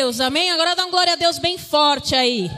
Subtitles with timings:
[0.00, 0.50] Deus, amém?
[0.50, 2.50] Agora dá um glória a Deus bem forte aí.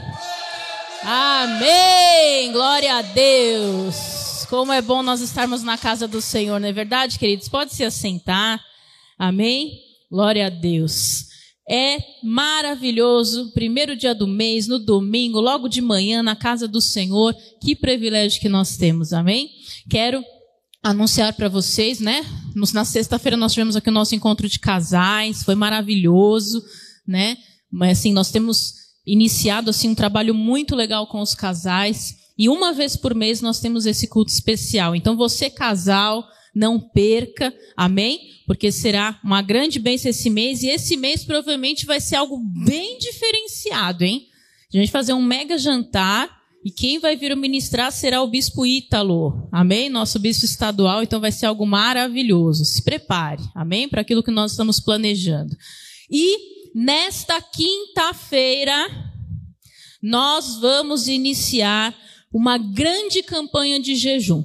[1.03, 4.45] Amém, glória a Deus.
[4.49, 7.49] Como é bom nós estarmos na casa do Senhor, não é verdade, queridos?
[7.49, 8.63] Pode se assentar.
[9.19, 9.77] Amém?
[10.09, 11.25] Glória a Deus.
[11.69, 17.35] É maravilhoso, primeiro dia do mês, no domingo, logo de manhã, na casa do Senhor.
[17.61, 19.49] Que privilégio que nós temos, amém?
[19.89, 20.23] Quero
[20.81, 22.25] anunciar para vocês, né?
[22.73, 26.63] Na sexta-feira nós tivemos aqui o nosso encontro de casais, foi maravilhoso,
[27.07, 27.37] né?
[27.71, 28.73] Mas assim, nós temos
[29.05, 33.59] iniciado assim um trabalho muito legal com os casais, e uma vez por mês nós
[33.59, 34.95] temos esse culto especial.
[34.95, 38.19] Então você casal, não perca, amém?
[38.45, 42.97] Porque será uma grande bênção esse mês, e esse mês provavelmente vai ser algo bem
[42.97, 44.27] diferenciado, hein?
[44.73, 46.29] A gente vai fazer um mega jantar,
[46.65, 49.49] e quem vai vir ministrar será o bispo Ítalo.
[49.51, 49.89] Amém?
[49.89, 52.63] Nosso bispo estadual, então vai ser algo maravilhoso.
[52.63, 53.43] Se prepare.
[53.53, 53.89] Amém?
[53.89, 55.55] Para aquilo que nós estamos planejando.
[56.09, 59.03] E nesta quinta-feira
[60.01, 61.95] nós vamos iniciar
[62.31, 64.43] uma grande campanha de jejum.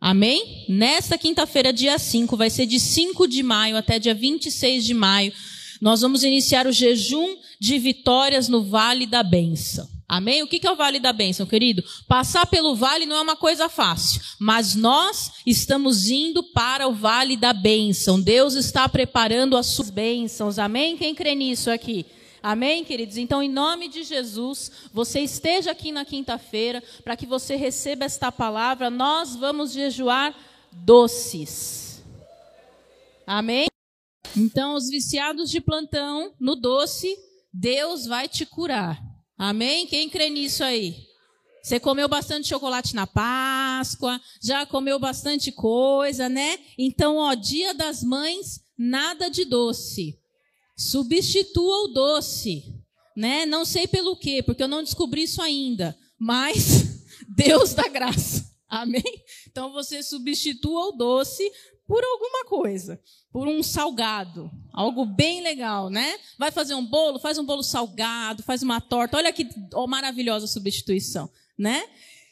[0.00, 0.64] Amém?
[0.68, 5.32] Nesta quinta-feira, dia 5, vai ser de 5 de maio até dia 26 de maio.
[5.80, 9.88] Nós vamos iniciar o jejum de vitórias no Vale da Benção.
[10.08, 10.42] Amém?
[10.42, 11.84] O que é o vale da bênção, querido?
[12.06, 17.36] Passar pelo vale não é uma coisa fácil, mas nós estamos indo para o vale
[17.36, 18.18] da bênção.
[18.18, 20.58] Deus está preparando as suas bênçãos.
[20.58, 20.96] Amém?
[20.96, 22.06] Quem crê nisso aqui?
[22.42, 23.18] Amém, queridos?
[23.18, 28.32] Então, em nome de Jesus, você esteja aqui na quinta-feira para que você receba esta
[28.32, 28.88] palavra.
[28.88, 30.34] Nós vamos jejuar
[30.72, 32.02] doces.
[33.26, 33.66] Amém?
[34.34, 37.14] Então, os viciados de plantão no doce,
[37.52, 39.07] Deus vai te curar.
[39.38, 39.86] Amém?
[39.86, 41.06] Quem crê nisso aí?
[41.62, 46.58] Você comeu bastante chocolate na Páscoa, já comeu bastante coisa, né?
[46.76, 50.18] Então, ó, dia das mães, nada de doce.
[50.76, 52.64] Substitua o doce,
[53.16, 53.46] né?
[53.46, 58.48] Não sei pelo quê, porque eu não descobri isso ainda, mas Deus dá graça.
[58.68, 59.22] Amém?
[59.50, 61.48] Então você substitua o doce
[61.88, 63.00] por alguma coisa,
[63.32, 66.18] por um salgado, algo bem legal, né?
[66.38, 69.16] Vai fazer um bolo, faz um bolo salgado, faz uma torta.
[69.16, 71.82] Olha que oh, maravilhosa substituição, né?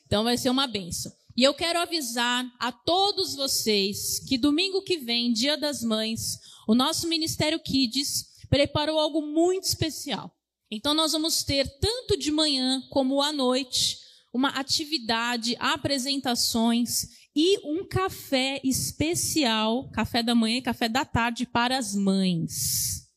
[0.05, 1.11] Então vai ser uma benção.
[1.35, 6.75] E eu quero avisar a todos vocês que domingo que vem, Dia das Mães, o
[6.75, 10.31] nosso Ministério Kids preparou algo muito especial.
[10.71, 14.01] Então nós vamos ter tanto de manhã como à noite
[14.35, 21.77] uma atividade, apresentações e um café especial, café da manhã e café da tarde para
[21.77, 23.11] as mães.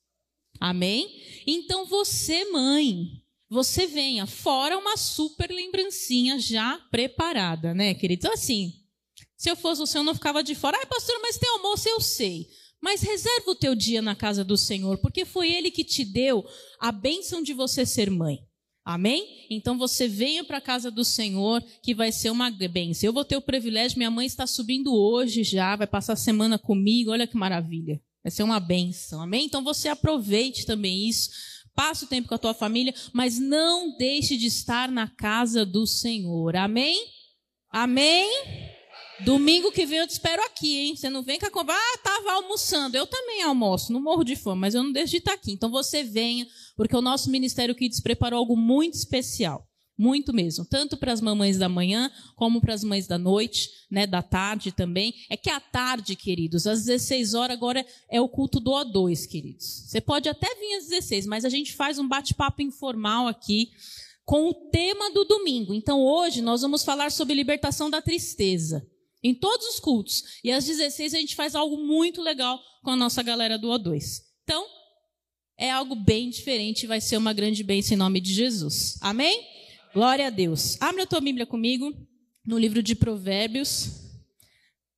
[0.59, 1.23] Amém?
[1.47, 8.19] Então você, mãe, você venha, fora uma super lembrancinha já preparada, né, querido?
[8.19, 8.73] Então, assim,
[9.37, 10.77] se eu fosse você, eu não ficava de fora.
[10.77, 12.45] Ai, pastor, mas tem almoço, eu sei.
[12.81, 16.45] Mas reserva o teu dia na casa do Senhor, porque foi Ele que te deu
[16.77, 18.39] a bênção de você ser mãe.
[18.89, 19.45] Amém?
[19.51, 23.05] Então você venha para a casa do Senhor, que vai ser uma bênção.
[23.05, 26.57] Eu vou ter o privilégio, minha mãe está subindo hoje já, vai passar a semana
[26.57, 28.01] comigo, olha que maravilha.
[28.23, 29.21] Vai ser uma bênção.
[29.21, 29.45] Amém?
[29.45, 31.29] Então você aproveite também isso.
[31.75, 35.85] Passe o tempo com a tua família, mas não deixe de estar na casa do
[35.85, 36.55] Senhor.
[36.55, 36.97] Amém?
[37.69, 38.27] Amém?
[39.25, 40.95] Domingo que vem eu te espero aqui, hein?
[40.95, 41.81] Você não vem com a conversa.
[41.81, 42.95] Ah, estava almoçando.
[42.95, 45.51] Eu também almoço, não morro de fome, mas eu não deixo de estar aqui.
[45.51, 49.67] Então você venha, porque o nosso Ministério Kids preparou algo muito especial.
[49.97, 50.63] Muito mesmo.
[50.63, 54.07] Tanto para as mamães da manhã, como para as mães da noite, né?
[54.07, 55.13] Da tarde também.
[55.29, 59.83] É que à tarde, queridos, às 16 horas agora é o culto do O2, queridos.
[59.87, 63.71] Você pode até vir às 16, mas a gente faz um bate-papo informal aqui
[64.23, 65.73] com o tema do domingo.
[65.73, 68.87] Então hoje nós vamos falar sobre libertação da tristeza.
[69.23, 70.39] Em todos os cultos.
[70.43, 74.21] E às 16 a gente faz algo muito legal com a nossa galera do O2.
[74.43, 74.65] Então,
[75.57, 78.97] é algo bem diferente, vai ser uma grande bênção em nome de Jesus.
[79.01, 79.45] Amém?
[79.93, 80.81] Glória a Deus.
[80.81, 81.93] Abre a tua Bíblia comigo
[82.45, 83.89] no livro de Provérbios,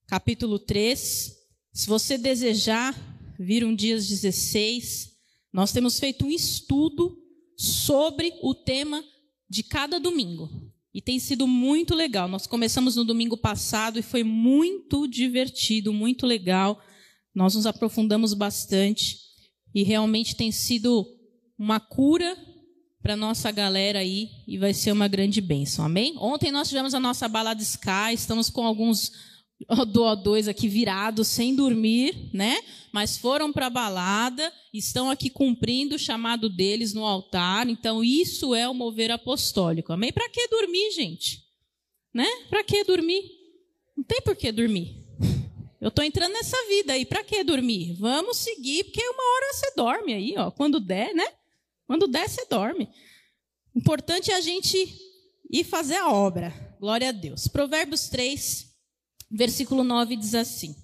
[0.08, 1.36] capítulo 3.
[1.74, 2.96] Se você desejar
[3.40, 5.12] vir um dia 16,
[5.52, 7.18] nós temos feito um estudo
[7.58, 9.04] sobre o tema
[9.50, 10.71] de cada domingo.
[10.94, 12.28] E tem sido muito legal.
[12.28, 16.82] Nós começamos no domingo passado e foi muito divertido, muito legal.
[17.34, 19.18] Nós nos aprofundamos bastante
[19.74, 21.08] e realmente tem sido
[21.58, 22.38] uma cura
[23.02, 25.86] para nossa galera aí e vai ser uma grande bênção.
[25.86, 26.16] Amém?
[26.18, 29.12] Ontem nós tivemos a nossa balada Sky, estamos com alguns
[29.88, 32.62] do O2 aqui virados, sem dormir, né?
[32.92, 37.70] Mas foram para a balada, estão aqui cumprindo o chamado deles no altar.
[37.70, 39.94] Então, isso é o mover apostólico.
[39.94, 40.12] Amém?
[40.12, 41.44] Para que dormir, gente?
[42.14, 42.28] Né?
[42.50, 43.24] Para que dormir?
[43.96, 44.98] Não tem por que dormir.
[45.80, 47.94] Eu estou entrando nessa vida aí, para que dormir?
[47.94, 51.26] Vamos seguir, porque uma hora você dorme aí, ó, quando der, né?
[51.88, 52.88] Quando der, você dorme.
[53.76, 54.78] Importante é a gente
[55.52, 56.54] ir fazer a obra.
[56.80, 57.48] Glória a Deus.
[57.48, 58.71] Provérbios 3,
[59.32, 60.76] versículo 9 diz assim: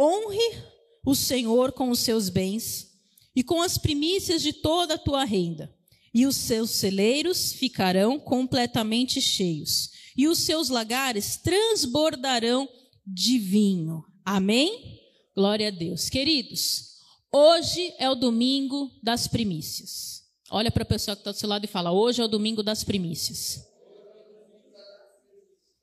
[0.00, 0.62] Honre
[1.04, 2.88] o Senhor com os seus bens
[3.34, 5.74] e com as primícias de toda a tua renda,
[6.12, 12.68] e os seus celeiros ficarão completamente cheios, e os seus lagares transbordarão
[13.06, 14.04] de vinho.
[14.24, 15.00] Amém?
[15.34, 16.08] Glória a Deus.
[16.08, 16.96] Queridos,
[17.32, 20.22] hoje é o domingo das primícias.
[20.50, 22.62] Olha para a pessoa que está do seu lado e fala: hoje é o domingo
[22.62, 23.67] das primícias.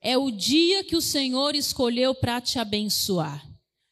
[0.05, 3.43] É o dia que o Senhor escolheu para te abençoar.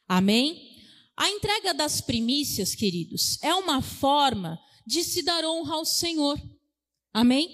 [0.06, 0.78] Amém?
[1.16, 4.56] A entrega das primícias, queridos, é uma forma
[4.86, 6.40] de se dar honra ao Senhor.
[7.12, 7.48] Amém?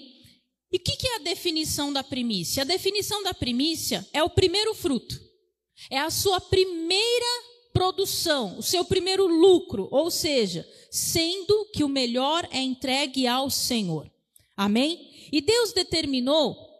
[0.71, 2.61] E o que, é a definição da primícia?
[2.61, 5.19] A definição da primícia é o primeiro fruto,
[5.89, 7.43] é a sua primeira
[7.73, 14.07] produção, o seu primeiro lucro, ou seja, sendo que o melhor é entregue ao Senhor.
[14.55, 15.09] Amém?
[15.31, 16.70] E Deus determinou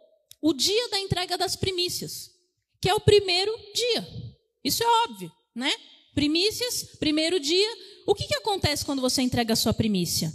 [0.42, 2.30] o dia da entrega das primícias,
[2.80, 4.06] que é o primeiro dia.
[4.64, 5.72] Isso é óbvio, né?
[6.14, 7.78] Primícias, primeiro dia.
[8.06, 10.32] O que, que acontece quando você entrega a sua primícia?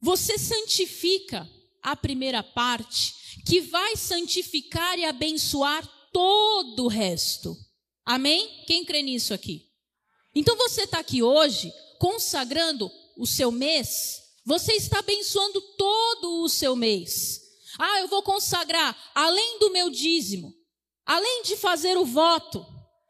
[0.00, 1.48] Você santifica
[1.82, 3.14] a primeira parte,
[3.46, 7.56] que vai santificar e abençoar todo o resto.
[8.04, 8.64] Amém?
[8.66, 9.66] Quem crê nisso aqui?
[10.34, 16.74] Então você está aqui hoje consagrando o seu mês, você está abençoando todo o seu
[16.74, 17.45] mês.
[17.78, 20.54] Ah, eu vou consagrar além do meu dízimo,
[21.04, 22.64] além de fazer o voto,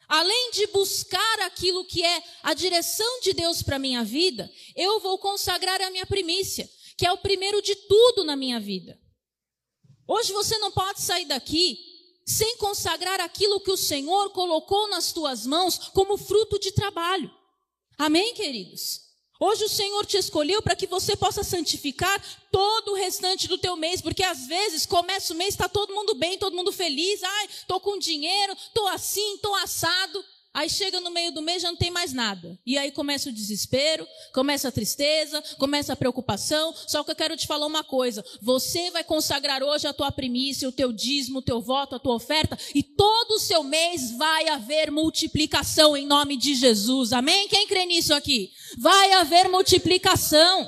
[0.09, 5.01] Além de buscar aquilo que é a direção de Deus para a minha vida, eu
[5.01, 9.01] vou consagrar a minha primícia, que é o primeiro de tudo na minha vida.
[10.07, 11.79] Hoje você não pode sair daqui
[12.25, 17.31] sem consagrar aquilo que o Senhor colocou nas tuas mãos como fruto de trabalho.
[17.99, 19.06] Amém, queridos?
[19.39, 23.77] Hoje o Senhor te escolheu para que você possa santificar todo o restante do teu
[23.77, 27.47] mês, porque às vezes começa o mês, está todo mundo bem, todo mundo feliz, ai,
[27.47, 30.25] estou com dinheiro, estou assim, estou assado.
[30.57, 32.59] Aí chega no meio do mês já não tem mais nada.
[32.65, 36.75] E aí começa o desespero, começa a tristeza, começa a preocupação.
[36.87, 40.67] Só que eu quero te falar uma coisa: você vai consagrar hoje a tua primícia,
[40.67, 44.49] o teu dízimo, o teu voto, a tua oferta, e todo o seu mês vai
[44.49, 47.13] haver multiplicação em nome de Jesus.
[47.13, 47.49] Amém?
[47.49, 48.51] Quem crê nisso aqui?
[48.79, 50.67] Vai haver multiplicação.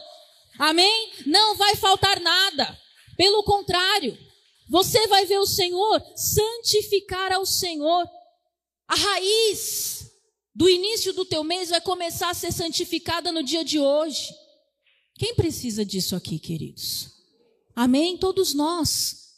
[0.58, 1.12] Amém?
[1.25, 2.79] Não vai faltar nada.
[3.17, 4.19] Pelo contrário,
[4.69, 8.06] você vai ver o Senhor santificar ao Senhor
[8.88, 10.11] a raiz
[10.55, 14.35] do início do teu mês vai começar a ser santificada no dia de hoje.
[15.17, 17.11] Quem precisa disso aqui, queridos?
[17.76, 18.17] Amém?
[18.17, 19.29] Todos nós.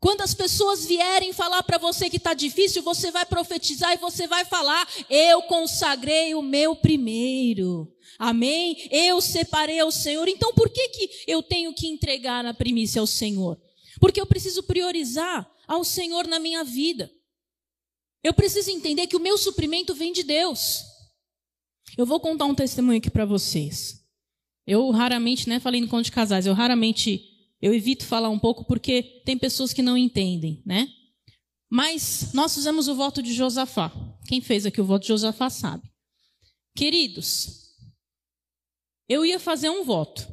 [0.00, 4.26] Quando as pessoas vierem falar para você que está difícil, você vai profetizar e você
[4.26, 7.94] vai falar: Eu consagrei o meu primeiro.
[8.18, 8.88] Amém?
[8.90, 10.26] Eu separei ao Senhor.
[10.26, 13.60] Então por que, que eu tenho que entregar a primícia ao Senhor?
[14.00, 17.10] Porque eu preciso priorizar ao Senhor na minha vida.
[18.22, 20.82] Eu preciso entender que o meu suprimento vem de Deus.
[21.96, 24.04] Eu vou contar um testemunho aqui para vocês.
[24.66, 27.22] Eu raramente, né, falei no conto de casais, eu raramente,
[27.60, 30.88] eu evito falar um pouco porque tem pessoas que não entendem, né?
[31.68, 33.92] Mas nós fizemos o voto de Josafá.
[34.28, 35.90] Quem fez aqui o voto de Josafá sabe.
[36.74, 37.70] Queridos,
[39.08, 40.28] eu ia fazer um voto.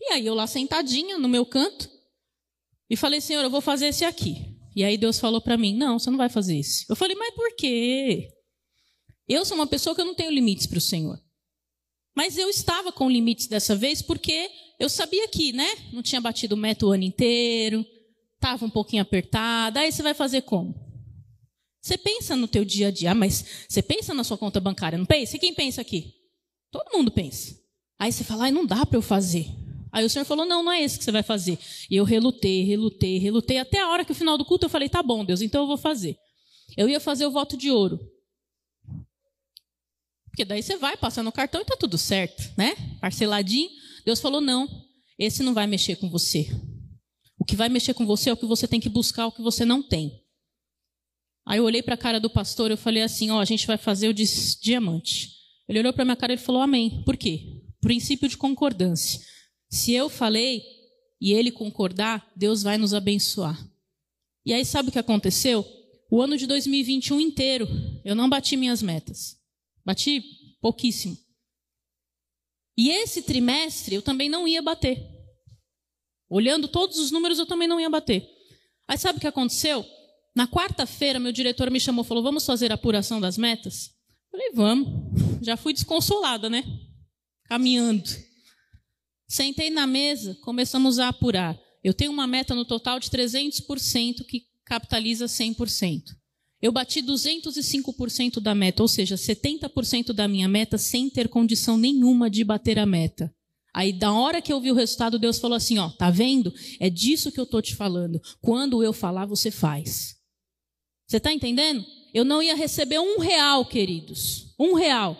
[0.00, 1.90] E aí eu lá sentadinha no meu canto
[2.88, 4.47] e falei, Senhor, eu vou fazer esse aqui.
[4.78, 6.84] E aí Deus falou para mim: Não, você não vai fazer isso.
[6.88, 8.28] Eu falei: Mas por quê?
[9.28, 11.20] Eu sou uma pessoa que eu não tenho limites para o Senhor.
[12.16, 15.66] Mas eu estava com limites dessa vez porque eu sabia que, né?
[15.92, 17.84] Não tinha batido meta o ano inteiro,
[18.36, 19.80] estava um pouquinho apertada.
[19.80, 20.72] Aí você vai fazer como?
[21.82, 24.96] Você pensa no teu dia a dia, ah, mas você pensa na sua conta bancária,
[24.96, 25.34] não pensa?
[25.34, 26.14] E quem pensa aqui?
[26.70, 27.58] Todo mundo pensa.
[27.98, 29.48] Aí você fala, não dá para eu fazer.
[29.92, 31.58] Aí o Senhor falou: Não, não é esse que você vai fazer.
[31.90, 33.58] E eu relutei, relutei, relutei.
[33.58, 35.66] Até a hora que o final do culto eu falei: Tá bom, Deus, então eu
[35.66, 36.16] vou fazer.
[36.76, 37.98] Eu ia fazer o voto de ouro.
[40.30, 42.76] Porque daí você vai, passa no cartão e tá tudo certo, né?
[43.00, 43.68] Parceladinho.
[44.04, 44.68] Deus falou: Não,
[45.18, 46.48] esse não vai mexer com você.
[47.38, 49.42] O que vai mexer com você é o que você tem que buscar, o que
[49.42, 50.22] você não tem.
[51.46, 53.78] Aí eu olhei para a cara do pastor eu falei assim: Ó, a gente vai
[53.78, 55.30] fazer o diamante.
[55.68, 57.02] Ele olhou para minha cara e falou: Amém.
[57.04, 57.62] Por quê?
[57.80, 59.20] Princípio de concordância.
[59.70, 60.62] Se eu falei
[61.20, 63.58] e ele concordar, Deus vai nos abençoar.
[64.44, 65.66] E aí, sabe o que aconteceu?
[66.10, 67.68] O ano de 2021 inteiro,
[68.04, 69.36] eu não bati minhas metas.
[69.84, 70.22] Bati
[70.60, 71.16] pouquíssimo.
[72.76, 75.04] E esse trimestre eu também não ia bater.
[76.30, 78.26] Olhando todos os números, eu também não ia bater.
[78.86, 79.84] Aí sabe o que aconteceu?
[80.34, 83.90] Na quarta-feira, meu diretor me chamou e falou: Vamos fazer a apuração das metas?
[84.30, 84.88] Falei: Vamos.
[85.42, 86.64] Já fui desconsolada, né?
[87.48, 88.27] caminhando.
[89.28, 91.58] Sentei na mesa, começamos a apurar.
[91.84, 96.16] Eu tenho uma meta no total de 300% que capitaliza 100%.
[96.60, 102.30] Eu bati 205% da meta, ou seja, 70% da minha meta sem ter condição nenhuma
[102.30, 103.32] de bater a meta.
[103.72, 106.52] Aí, da hora que eu vi o resultado, Deus falou assim: Ó, tá vendo?
[106.80, 108.20] É disso que eu tô te falando.
[108.40, 110.16] Quando eu falar, você faz.
[111.06, 111.84] Você tá entendendo?
[112.12, 114.54] Eu não ia receber um real, queridos.
[114.58, 115.16] Um real.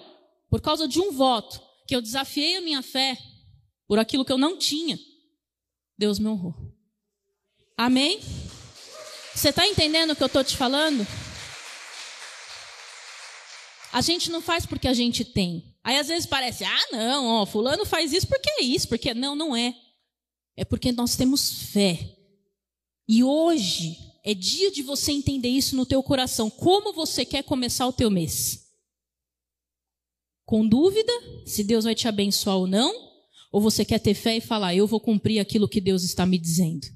[0.51, 1.61] Por causa de um voto.
[1.87, 3.17] Que eu desafiei a minha fé
[3.89, 4.99] por aquilo que eu não tinha.
[5.97, 6.55] Deus me honrou.
[7.77, 8.21] Amém?
[9.35, 11.07] Você está entendendo o que eu estou te falando?
[13.91, 15.75] A gente não faz porque a gente tem.
[15.83, 19.35] Aí às vezes parece, ah, não, ó, fulano faz isso porque é isso, porque não,
[19.35, 19.75] não é.
[20.55, 22.17] É porque nós temos fé.
[23.09, 26.51] E hoje é dia de você entender isso no teu coração.
[26.51, 28.69] Como você quer começar o teu mês?
[30.45, 31.13] Com dúvida
[31.47, 33.08] se Deus vai te abençoar ou não?
[33.51, 36.39] Ou você quer ter fé e falar, eu vou cumprir aquilo que Deus está me
[36.39, 36.87] dizendo?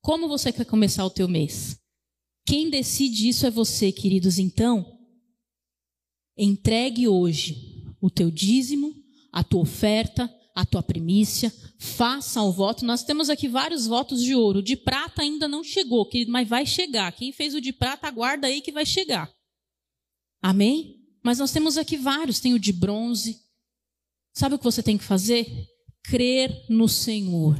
[0.00, 1.78] Como você quer começar o teu mês?
[2.44, 4.38] Quem decide isso é você, queridos.
[4.38, 4.98] Então,
[6.36, 8.92] entregue hoje o teu dízimo,
[9.32, 12.84] a tua oferta, a tua primícia, faça o voto.
[12.84, 14.62] Nós temos aqui vários votos de ouro.
[14.62, 17.12] De prata ainda não chegou, querido, mas vai chegar.
[17.12, 19.32] Quem fez o de prata, aguarda aí que vai chegar.
[20.42, 21.00] Amém?
[21.22, 22.40] Mas nós temos aqui vários.
[22.40, 23.40] Tem o de bronze.
[24.32, 25.46] Sabe o que você tem que fazer?
[26.02, 27.56] Crer no Senhor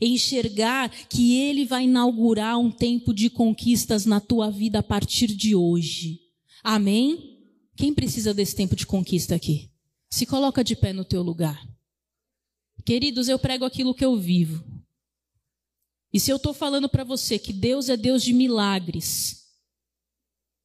[0.00, 5.54] enxergar que Ele vai inaugurar um tempo de conquistas na tua vida a partir de
[5.54, 6.20] hoje.
[6.62, 7.38] Amém?
[7.76, 9.70] Quem precisa desse tempo de conquista aqui?
[10.10, 11.66] Se coloca de pé no teu lugar.
[12.84, 14.64] Queridos, eu prego aquilo que eu vivo.
[16.12, 19.44] E se eu estou falando para você que Deus é Deus de milagres,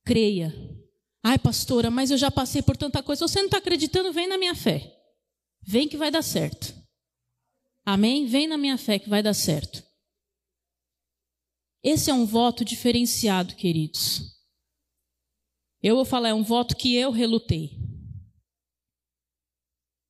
[0.06, 0.54] creia.
[1.22, 3.28] Ai, pastora, mas eu já passei por tanta coisa.
[3.28, 5.03] Você não está acreditando, vem na minha fé.
[5.66, 6.74] Vem que vai dar certo.
[7.86, 8.26] Amém?
[8.26, 9.84] Vem na minha fé que vai dar certo.
[11.82, 14.34] Esse é um voto diferenciado, queridos.
[15.82, 17.78] Eu vou falar, é um voto que eu relutei.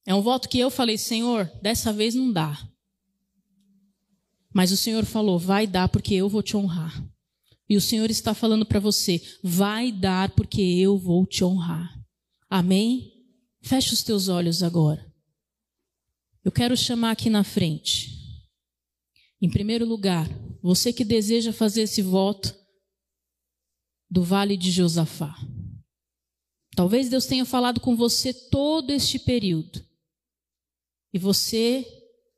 [0.06, 2.70] É um voto que eu falei, Senhor, dessa vez não dá.
[4.54, 7.04] Mas o Senhor falou, vai dar porque eu vou te honrar.
[7.68, 12.00] E o Senhor está falando para você, vai dar porque eu vou te honrar.
[12.48, 13.12] Amém?
[13.62, 15.13] Feche os teus olhos agora.
[16.44, 18.12] Eu quero chamar aqui na frente.
[19.42, 20.28] Em primeiro lugar,
[20.62, 22.54] você que deseja fazer esse voto
[24.10, 25.36] do Vale de Josafá.
[26.76, 29.86] Talvez Deus tenha falado com você todo este período.
[31.14, 31.86] E você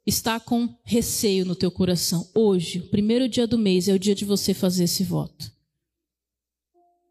[0.05, 2.29] está com receio no teu coração.
[2.35, 5.51] Hoje, o primeiro dia do mês, é o dia de você fazer esse voto.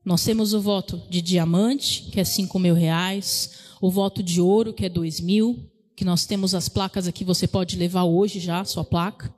[0.04, 4.72] Nós temos o voto de diamante, que é cinco mil reais, o voto de ouro,
[4.72, 8.60] que é dois mil, que nós temos as placas aqui, você pode levar hoje já
[8.60, 9.32] a sua placa.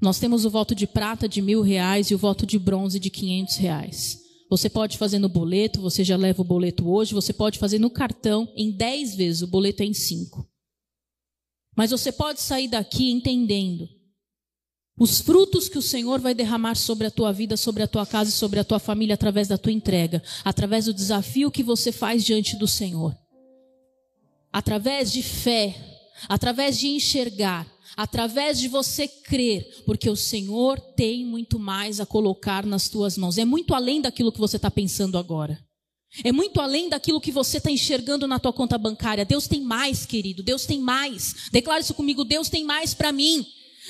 [0.00, 3.10] Nós temos o voto de prata de mil reais e o voto de bronze de
[3.10, 4.20] quinhentos reais.
[4.50, 7.90] Você pode fazer no boleto, você já leva o boleto hoje, você pode fazer no
[7.90, 10.48] cartão em dez vezes, o boleto é em cinco.
[11.76, 13.88] Mas você pode sair daqui entendendo
[14.98, 18.30] os frutos que o Senhor vai derramar sobre a tua vida, sobre a tua casa
[18.30, 22.24] e sobre a tua família através da tua entrega, através do desafio que você faz
[22.24, 23.16] diante do Senhor
[24.54, 25.74] através de fé,
[26.28, 32.64] através de enxergar, através de você crer, porque o Senhor tem muito mais a colocar
[32.64, 33.36] nas tuas mãos.
[33.36, 35.58] É muito além daquilo que você está pensando agora.
[36.22, 39.24] É muito além daquilo que você está enxergando na tua conta bancária.
[39.24, 40.40] Deus tem mais, querido.
[40.40, 41.48] Deus tem mais.
[41.50, 42.24] Declare isso comigo.
[42.24, 43.44] Deus tem mais para mim.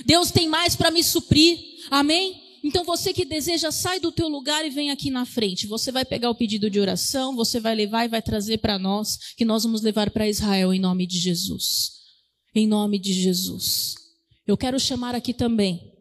[0.06, 1.58] Deus tem mais para me suprir.
[1.90, 2.40] Amém?
[2.64, 5.66] Então você que deseja, sai do teu lugar e vem aqui na frente.
[5.66, 9.18] Você vai pegar o pedido de oração, você vai levar e vai trazer para nós,
[9.36, 11.90] que nós vamos levar para Israel em nome de Jesus.
[12.54, 13.96] Em nome de Jesus.
[14.46, 15.92] Eu quero chamar aqui também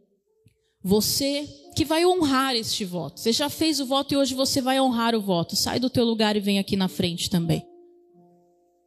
[0.82, 3.20] você que vai honrar este voto.
[3.20, 5.58] Você já fez o voto e hoje você vai honrar o voto.
[5.58, 7.66] Sai do teu lugar e vem aqui na frente também.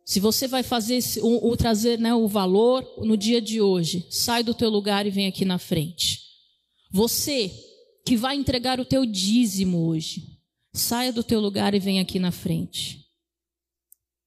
[0.02, 4.42] Se você vai fazer o, o trazer né, o valor no dia de hoje, sai
[4.42, 6.25] do teu lugar e vem aqui na frente.
[6.96, 7.52] Você
[8.06, 10.40] que vai entregar o teu dízimo hoje,
[10.72, 13.04] saia do teu lugar e vem aqui na frente.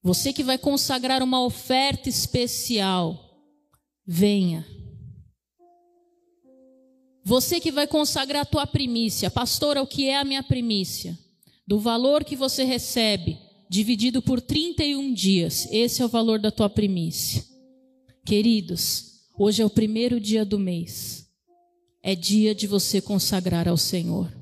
[0.04, 3.42] Você que vai consagrar uma oferta especial,
[4.06, 4.68] venha.
[7.26, 11.18] Você que vai consagrar a tua primícia, pastora, o que é a minha primícia?
[11.66, 16.70] Do valor que você recebe, dividido por 31 dias, esse é o valor da tua
[16.70, 17.44] primícia.
[18.24, 21.29] Queridos, hoje é o primeiro dia do mês
[22.02, 24.39] é dia de você consagrar ao Senhor.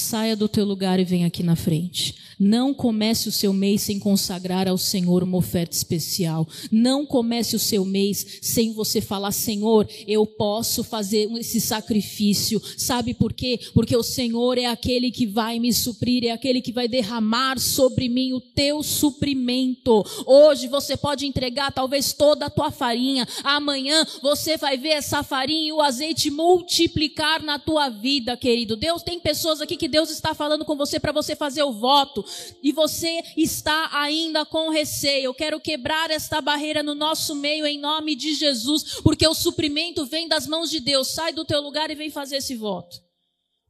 [0.00, 2.16] Saia do teu lugar e venha aqui na frente.
[2.42, 6.48] Não comece o seu mês sem consagrar ao Senhor uma oferta especial.
[6.72, 12.58] Não comece o seu mês sem você falar, Senhor, eu posso fazer esse sacrifício.
[12.78, 13.60] Sabe por quê?
[13.74, 18.08] Porque o Senhor é aquele que vai me suprir, é aquele que vai derramar sobre
[18.08, 20.02] mim o teu suprimento.
[20.24, 23.28] Hoje você pode entregar talvez toda a tua farinha.
[23.44, 28.76] Amanhã você vai ver essa farinha e o azeite multiplicar na tua vida, querido.
[28.76, 32.24] Deus tem pessoas aqui que Deus está falando com você para você fazer o voto
[32.62, 35.24] e você está ainda com receio.
[35.24, 40.06] Eu quero quebrar esta barreira no nosso meio em nome de Jesus, porque o suprimento
[40.06, 41.08] vem das mãos de Deus.
[41.08, 42.96] Sai do teu lugar e vem fazer esse voto.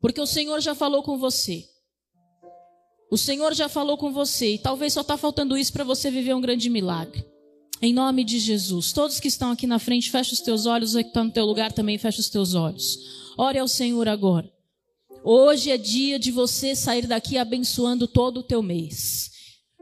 [0.01, 1.65] Porque o Senhor já falou com você.
[3.11, 6.33] O Senhor já falou com você e talvez só está faltando isso para você viver
[6.35, 7.27] um grande milagre.
[7.83, 8.93] Em nome de Jesus.
[8.93, 10.93] Todos que estão aqui na frente, fecha os teus olhos.
[10.93, 12.99] Você que está no teu lugar também, fecha os teus olhos.
[13.39, 14.51] Ore ao Senhor agora.
[15.23, 19.31] Hoje é dia de você sair daqui abençoando todo o teu mês.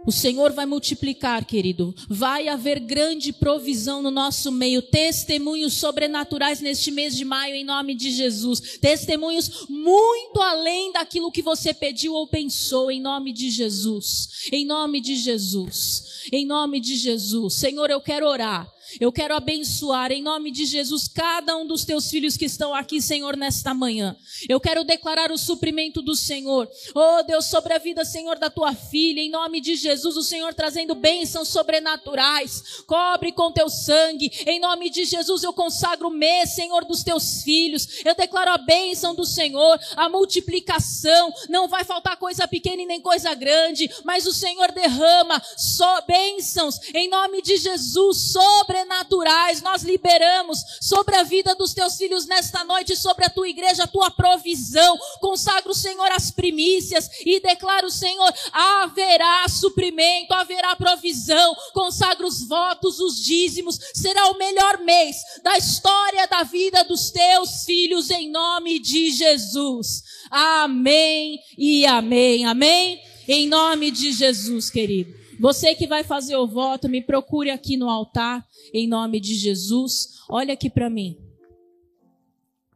[0.06, 1.94] O Senhor vai multiplicar, querido.
[2.08, 4.80] Vai haver grande provisão no nosso meio.
[4.80, 8.78] Testemunhos sobrenaturais neste mês de maio, em nome de Jesus.
[8.80, 14.48] Testemunhos muito além daquilo que você pediu ou pensou, em nome de Jesus.
[14.50, 16.24] Em nome de Jesus.
[16.32, 17.54] Em nome de Jesus.
[17.54, 18.66] Senhor, eu quero orar
[19.00, 23.02] eu quero abençoar em nome de Jesus cada um dos teus filhos que estão aqui,
[23.02, 24.16] Senhor, nesta manhã.
[24.48, 26.68] Eu quero declarar o suprimento do Senhor.
[26.94, 30.54] Oh, Deus, sobre a vida, Senhor, da tua filha, em nome de Jesus, o Senhor
[30.54, 32.82] trazendo bênçãos sobrenaturais.
[32.86, 34.30] Cobre com teu sangue.
[34.46, 38.04] Em nome de Jesus, eu consagro o mês, Senhor, dos teus filhos.
[38.04, 41.32] Eu declaro a bênção do Senhor, a multiplicação.
[41.48, 46.78] Não vai faltar coisa pequena e nem coisa grande, mas o Senhor derrama só bênçãos
[46.94, 52.64] em nome de Jesus sobre sobrenaturais nós liberamos sobre a vida dos teus filhos nesta
[52.64, 54.96] noite, sobre a tua igreja, a tua provisão.
[55.20, 61.54] Consagro, Senhor, as primícias e declaro, Senhor, haverá suprimento, haverá provisão.
[61.72, 63.78] Consagro os votos, os dízimos.
[63.94, 70.02] Será o melhor mês da história da vida dos teus filhos, em nome de Jesus.
[70.30, 72.44] Amém e amém.
[72.44, 73.00] Amém?
[73.26, 75.17] Em nome de Jesus, querido.
[75.38, 80.18] Você que vai fazer o voto, me procure aqui no altar, em nome de Jesus.
[80.28, 81.16] Olha aqui para mim.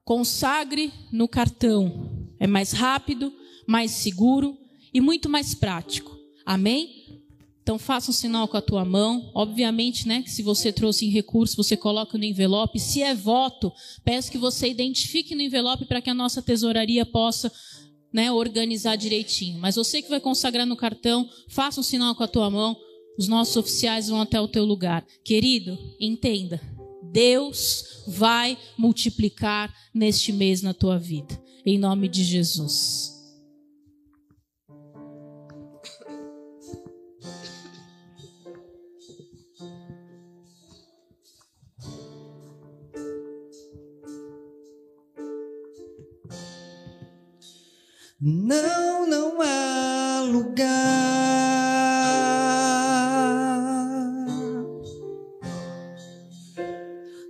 [0.04, 2.28] Consagre no cartão.
[2.38, 3.32] É mais rápido,
[3.66, 4.56] mais seguro
[4.94, 6.16] e muito mais prático.
[6.44, 7.02] Amém?
[7.62, 9.30] Então faça um sinal com a tua mão.
[9.34, 12.78] Obviamente, né, que se você trouxe em recurso, você coloca no envelope.
[12.78, 13.72] Se é voto,
[14.04, 17.52] peço que você identifique no envelope para que a nossa tesouraria possa
[18.12, 19.58] né, organizar direitinho.
[19.58, 22.76] Mas você que vai consagrar no cartão, faça um sinal com a tua mão.
[23.18, 25.04] Os nossos oficiais vão até o teu lugar.
[25.24, 26.60] Querido, entenda.
[27.02, 31.40] Deus vai multiplicar neste mês na tua vida.
[31.64, 33.11] Em nome de Jesus.
[48.24, 50.62] Não, não há lugar.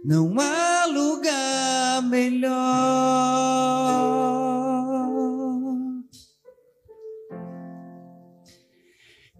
[0.05, 2.53] Não há lugar melhor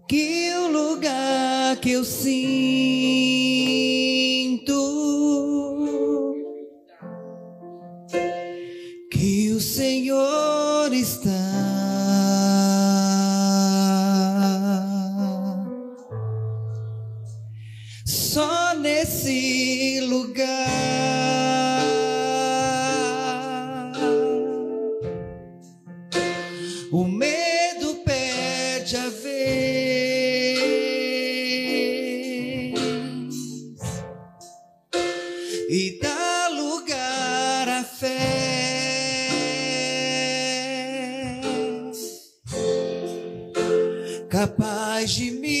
[0.09, 3.52] que o lugar que eu sinto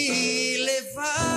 [0.09, 1.32] levar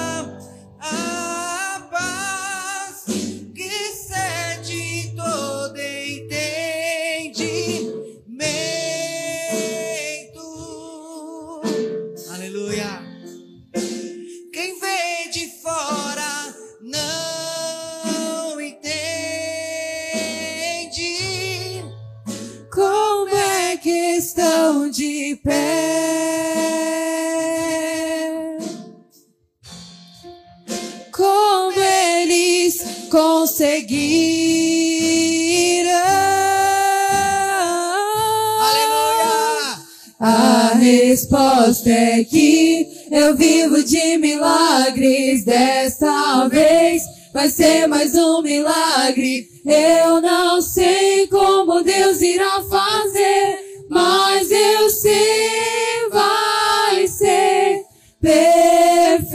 [41.26, 45.44] resposta é que eu vivo de milagres.
[45.44, 49.48] Desta vez vai ser mais um milagre.
[49.64, 53.58] Eu não sei como Deus irá fazer,
[53.90, 57.82] mas eu sei vai ser
[58.20, 59.26] perfeito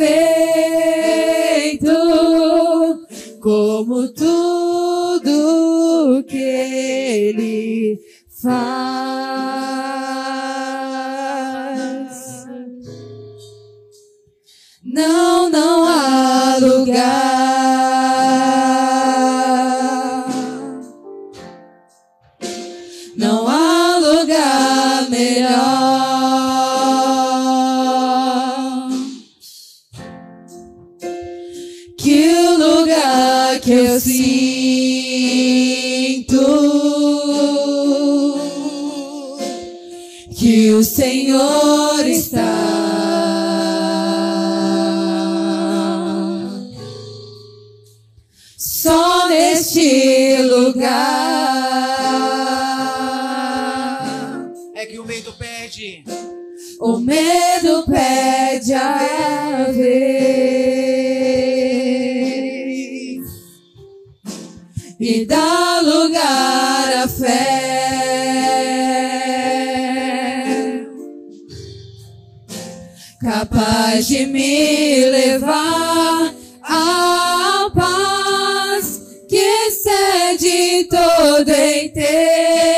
[3.41, 5.23] como tudo
[6.27, 7.99] que ele
[8.41, 9.30] faz.
[14.93, 17.21] Não, não há lugar.
[23.15, 25.61] Não há lugar melhor
[31.97, 34.41] que o lugar que eu sinto
[40.37, 41.80] que o Senhor
[50.81, 51.21] lugar.
[54.73, 56.03] É que o medo pede.
[56.79, 60.01] O medo pede a vez
[64.99, 67.61] e dá lugar à fé,
[73.21, 75.20] capaz de me levar
[81.53, 82.70] entendimento.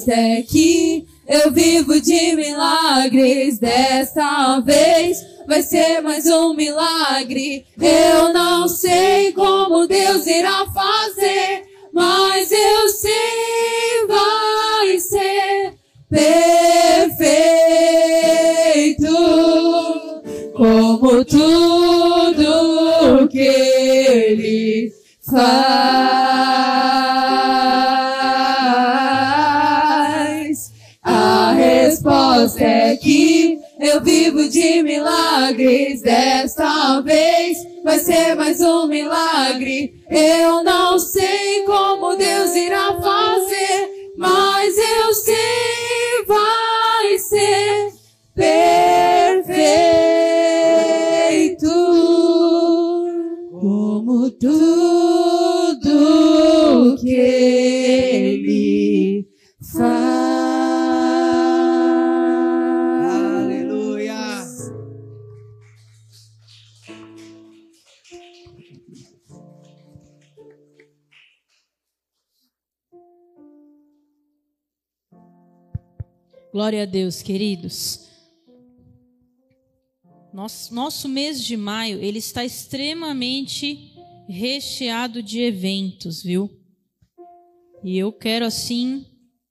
[0.00, 3.58] Resposta é que eu vivo de milagres.
[3.58, 7.66] Desta vez vai ser mais um milagre.
[7.80, 15.74] Eu não sei como Deus irá fazer, mas eu sei vai ser
[16.08, 17.20] perfeito.
[20.54, 24.92] Como tudo que Ele
[25.24, 26.19] faz.
[33.90, 36.00] Eu vivo de milagres.
[36.00, 39.92] Desta vez vai ser mais um milagre.
[40.08, 47.92] Eu não sei como Deus irá fazer, mas eu sei vai ser
[48.34, 49.50] perfeito
[53.60, 54.89] como tudo
[76.52, 78.08] Glória a Deus, queridos.
[80.34, 83.94] Nosso, nosso mês de maio, ele está extremamente
[84.28, 86.50] recheado de eventos, viu?
[87.84, 89.06] E eu quero assim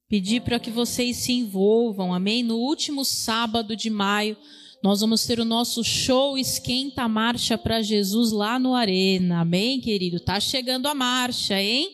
[0.10, 2.44] pedir para que vocês se envolvam, amém?
[2.44, 4.36] No último sábado de maio,
[4.84, 9.80] nós vamos ter o nosso show Esquenta a Marcha para Jesus lá no Arena, amém,
[9.80, 10.20] querido?
[10.20, 11.90] Tá chegando a marcha, hein?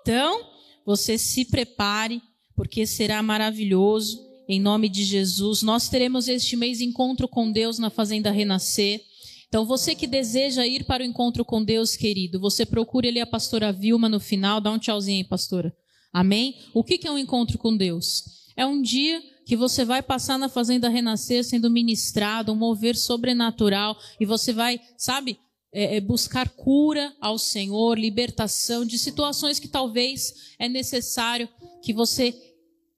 [0.00, 0.44] Então,
[0.86, 2.22] você se prepare,
[2.54, 4.23] porque será maravilhoso.
[4.46, 9.00] Em nome de Jesus, nós teremos este mês encontro com Deus na Fazenda Renascer.
[9.48, 13.26] Então, você que deseja ir para o encontro com Deus, querido, você procure ali a
[13.26, 15.74] pastora Vilma no final, dá um tchauzinho aí, pastora.
[16.12, 16.56] Amém?
[16.74, 18.22] O que é um encontro com Deus?
[18.56, 23.96] É um dia que você vai passar na Fazenda Renascer sendo ministrado, um mover sobrenatural,
[24.20, 25.38] e você vai, sabe,
[25.72, 31.48] é, é, buscar cura ao Senhor, libertação de situações que talvez é necessário
[31.82, 32.34] que você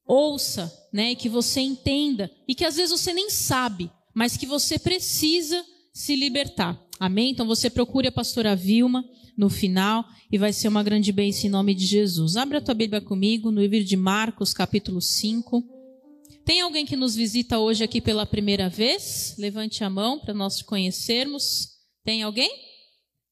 [0.07, 4.47] ouça, né, e que você entenda, e que às vezes você nem sabe, mas que
[4.47, 6.81] você precisa se libertar.
[6.99, 7.31] Amém?
[7.31, 9.05] Então você procure a pastora Vilma
[9.37, 12.37] no final e vai ser uma grande bênção em nome de Jesus.
[12.37, 15.63] Abra a tua Bíblia comigo no livro de Marcos, capítulo 5.
[16.45, 19.35] Tem alguém que nos visita hoje aqui pela primeira vez?
[19.37, 21.71] Levante a mão para nós te conhecermos.
[22.05, 22.51] Tem alguém?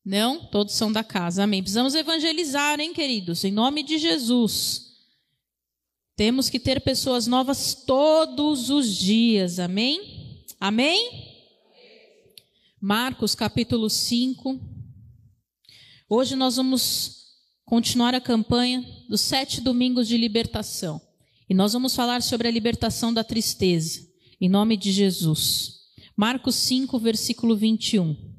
[0.04, 0.44] Não?
[0.46, 1.44] Todos são da casa.
[1.44, 1.62] Amém.
[1.62, 3.44] Precisamos evangelizar, hein, queridos?
[3.44, 4.93] Em nome de Jesus.
[6.16, 10.44] Temos que ter pessoas novas todos os dias, amém?
[10.60, 11.34] Amém?
[12.80, 14.60] Marcos capítulo 5.
[16.08, 21.00] Hoje nós vamos continuar a campanha dos sete domingos de libertação.
[21.48, 24.08] E nós vamos falar sobre a libertação da tristeza,
[24.40, 25.80] em nome de Jesus.
[26.16, 28.32] Marcos 5, versículo 21.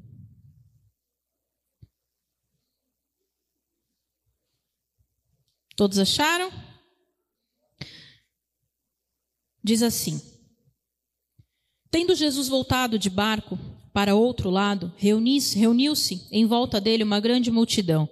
[5.76, 6.50] Todos acharam?
[9.66, 10.22] Diz assim:
[11.90, 13.58] Tendo Jesus voltado de barco
[13.92, 18.08] para outro lado, reuniu-se em volta dele uma grande multidão,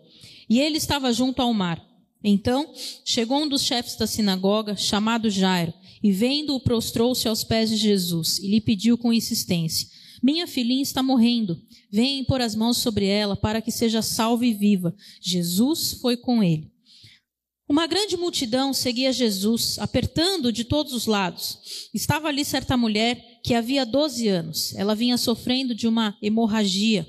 [0.51, 1.81] e ele estava junto ao mar.
[2.25, 2.73] Então
[3.05, 8.41] chegou um dos chefes da sinagoga, chamado Jairo, e vendo-o prostrou-se aos pés de Jesus
[8.41, 9.87] e lhe pediu com insistência:
[10.21, 11.63] Minha filhinha está morrendo.
[11.89, 14.93] Venha pôr as mãos sobre ela para que seja salva e viva.
[15.21, 16.74] Jesus foi com ele.
[17.67, 21.89] Uma grande multidão seguia Jesus, apertando de todos os lados.
[21.95, 24.75] Estava ali certa mulher que havia 12 anos.
[24.75, 27.07] Ela vinha sofrendo de uma hemorragia.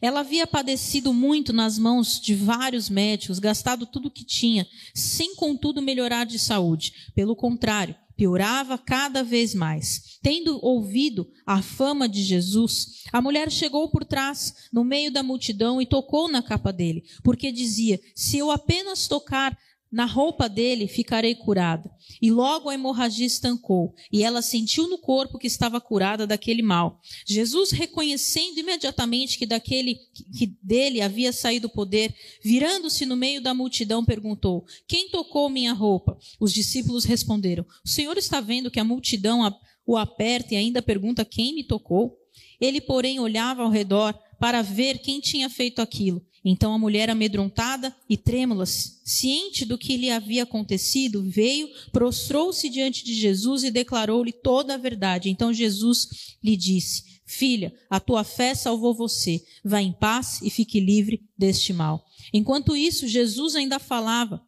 [0.00, 5.34] Ela havia padecido muito nas mãos de vários médicos, gastado tudo o que tinha, sem
[5.34, 7.10] contudo melhorar de saúde.
[7.14, 10.18] Pelo contrário, piorava cada vez mais.
[10.22, 15.80] Tendo ouvido a fama de Jesus, a mulher chegou por trás, no meio da multidão,
[15.80, 19.56] e tocou na capa dele, porque dizia: Se eu apenas tocar
[19.90, 21.90] na roupa dele ficarei curada.
[22.20, 27.00] E logo a hemorragia estancou, e ela sentiu no corpo que estava curada daquele mal.
[27.26, 29.96] Jesus, reconhecendo imediatamente que daquele
[30.36, 35.72] que dele havia saído o poder, virando-se no meio da multidão, perguntou: Quem tocou minha
[35.72, 36.18] roupa?
[36.40, 39.42] Os discípulos responderam: O Senhor está vendo que a multidão
[39.86, 42.18] o aperta e ainda pergunta quem me tocou?
[42.60, 46.24] Ele, porém, olhava ao redor para ver quem tinha feito aquilo.
[46.48, 53.04] Então a mulher, amedrontada e trêmula, ciente do que lhe havia acontecido, veio, prostrou-se diante
[53.04, 55.28] de Jesus e declarou-lhe toda a verdade.
[55.28, 59.44] Então Jesus lhe disse: Filha, a tua fé salvou você.
[59.64, 62.06] Vá em paz e fique livre deste mal.
[62.32, 64.40] Enquanto isso, Jesus ainda falava.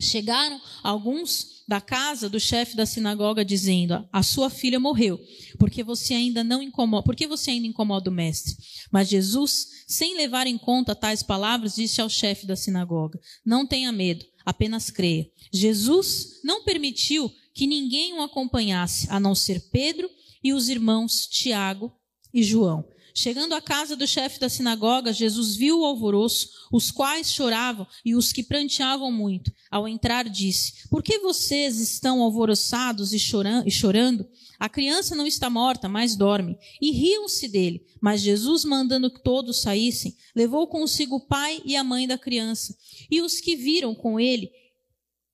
[0.00, 5.18] Chegaram alguns da casa do chefe da sinagoga dizendo: A sua filha morreu,
[5.58, 8.56] porque você ainda não incomoda, porque você ainda incomoda o mestre.
[8.90, 13.92] Mas Jesus, sem levar em conta tais palavras, disse ao chefe da sinagoga: Não tenha
[13.92, 15.28] medo, apenas creia.
[15.52, 20.08] Jesus não permitiu que ninguém o acompanhasse, a não ser Pedro
[20.42, 21.92] e os irmãos Tiago
[22.32, 22.84] e João.
[23.14, 28.14] Chegando à casa do chefe da sinagoga, Jesus viu o alvoroço, os quais choravam e
[28.14, 29.52] os que pranteavam muito.
[29.70, 34.26] Ao entrar, disse: Por que vocês estão alvoroçados e chorando?
[34.58, 36.56] A criança não está morta, mas dorme.
[36.80, 37.84] E riam-se dele.
[38.00, 42.76] Mas Jesus, mandando que todos saíssem, levou consigo o pai e a mãe da criança.
[43.10, 44.50] E os que viram com ele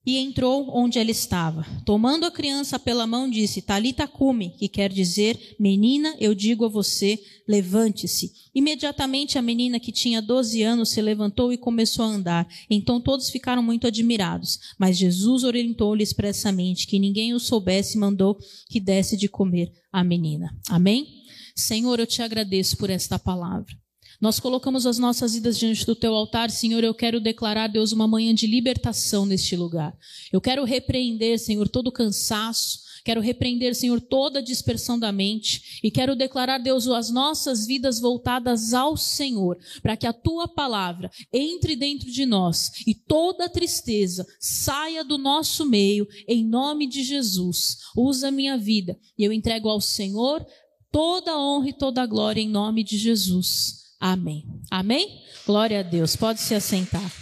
[0.09, 1.66] e entrou onde ela estava.
[1.85, 6.68] Tomando a criança pela mão, disse: Talita cume, que quer dizer: Menina, eu digo a
[6.68, 8.33] você, levante-se.
[8.55, 12.49] Imediatamente a menina que tinha 12 anos se levantou e começou a andar.
[12.71, 14.59] Então todos ficaram muito admirados.
[14.79, 18.38] Mas Jesus orientou-lhe expressamente que ninguém o soubesse e mandou
[18.71, 20.59] que desse de comer à menina.
[20.71, 21.07] Amém?
[21.55, 23.77] Senhor, eu te agradeço por esta palavra.
[24.20, 26.83] Nós colocamos as nossas vidas diante do teu altar, Senhor.
[26.83, 29.96] Eu quero declarar, Deus, uma manhã de libertação neste lugar.
[30.33, 32.81] Eu quero repreender, Senhor, todo cansaço.
[33.04, 35.81] Quero repreender, Senhor, toda dispersão da mente.
[35.85, 41.09] E quero declarar, Deus, as nossas vidas voltadas ao Senhor, para que a tua palavra
[41.33, 47.78] entre dentro de nós e toda tristeza saia do nosso meio, em nome de Jesus.
[47.96, 50.44] Usa minha vida e eu entrego ao Senhor
[50.90, 53.88] toda a honra e toda a glória em nome de Jesus.
[54.00, 54.44] Amém.
[54.70, 55.24] Amém?
[55.44, 56.14] Glória a Deus.
[56.14, 57.12] Pode se assentar.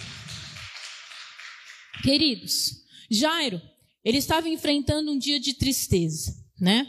[2.03, 3.61] Queridos, Jairo,
[4.05, 6.87] ele estava enfrentando um dia de tristeza, né?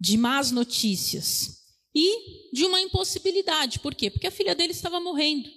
[0.00, 1.62] De más notícias
[1.94, 3.80] e de uma impossibilidade.
[3.80, 4.10] Por quê?
[4.10, 5.48] Porque a filha dele estava morrendo.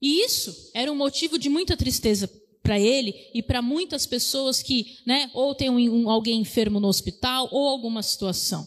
[0.00, 2.28] E isso era um motivo de muita tristeza
[2.62, 6.88] para ele e para muitas pessoas que, né, ou tem um, um, alguém enfermo no
[6.88, 8.66] hospital ou alguma situação.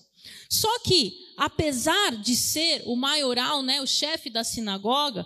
[0.50, 5.26] Só que apesar de ser o maioral, né, o chefe da sinagoga,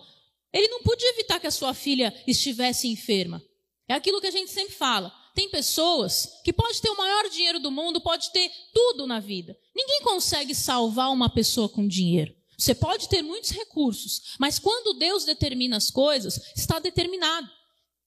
[0.52, 3.42] ele não podia evitar que a sua filha estivesse enferma.
[3.88, 5.12] É aquilo que a gente sempre fala.
[5.34, 9.58] Tem pessoas que pode ter o maior dinheiro do mundo, pode ter tudo na vida.
[9.76, 12.36] Ninguém consegue salvar uma pessoa com dinheiro.
[12.56, 17.50] Você pode ter muitos recursos, mas quando Deus determina as coisas, está determinado.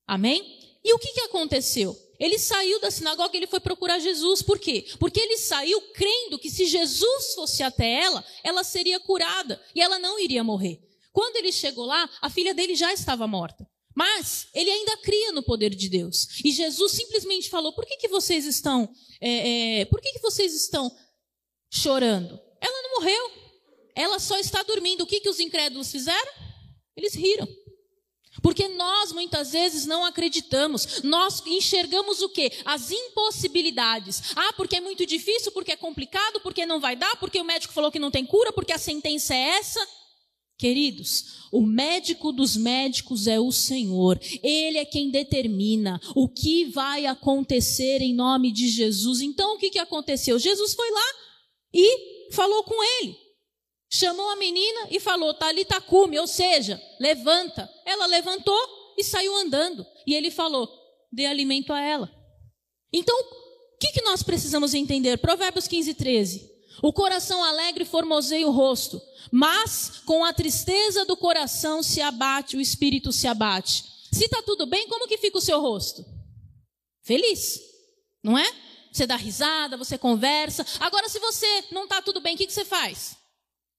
[0.06, 0.60] Amém?
[0.84, 1.96] E o que, que aconteceu?
[2.18, 4.42] Ele saiu da sinagoga e ele foi procurar Jesus.
[4.42, 4.86] Por quê?
[4.98, 9.98] Porque ele saiu crendo que se Jesus fosse até ela, ela seria curada e ela
[9.98, 10.80] não iria morrer.
[11.12, 13.66] Quando ele chegou lá, a filha dele já estava morta.
[13.94, 16.28] Mas ele ainda cria no poder de Deus.
[16.44, 18.86] E Jesus simplesmente falou: por que, que vocês estão.
[19.20, 20.94] É, é, por que, que vocês estão
[21.70, 22.38] chorando?
[22.60, 23.30] Ela não morreu.
[23.94, 25.02] Ela só está dormindo.
[25.02, 26.32] O que, que os incrédulos fizeram?
[26.94, 27.48] Eles riram.
[28.42, 31.02] Porque nós muitas vezes não acreditamos.
[31.02, 32.50] Nós enxergamos o quê?
[32.64, 34.22] As impossibilidades.
[34.34, 37.74] Ah, porque é muito difícil, porque é complicado, porque não vai dar, porque o médico
[37.74, 39.86] falou que não tem cura, porque a sentença é essa.
[40.58, 44.18] Queridos, o médico dos médicos é o Senhor.
[44.42, 49.20] Ele é quem determina o que vai acontecer em nome de Jesus.
[49.20, 50.38] Então, o que, que aconteceu?
[50.38, 51.06] Jesus foi lá
[51.74, 53.25] e falou com ele.
[53.88, 57.70] Chamou a menina e falou, Talita cume, ou seja, levanta.
[57.84, 58.58] Ela levantou
[58.98, 59.86] e saiu andando.
[60.06, 60.68] E ele falou,
[61.12, 62.10] dê alimento a ela.
[62.92, 65.18] Então, o que, que nós precisamos entender?
[65.18, 66.56] Provérbios 15, 13.
[66.82, 69.00] O coração alegre formoseia o rosto,
[69.32, 73.84] mas com a tristeza do coração se abate, o espírito se abate.
[74.12, 76.04] Se está tudo bem, como que fica o seu rosto?
[77.02, 77.60] Feliz,
[78.22, 78.46] não é?
[78.92, 80.66] Você dá risada, você conversa.
[80.80, 83.16] Agora, se você não está tudo bem, o que, que você faz?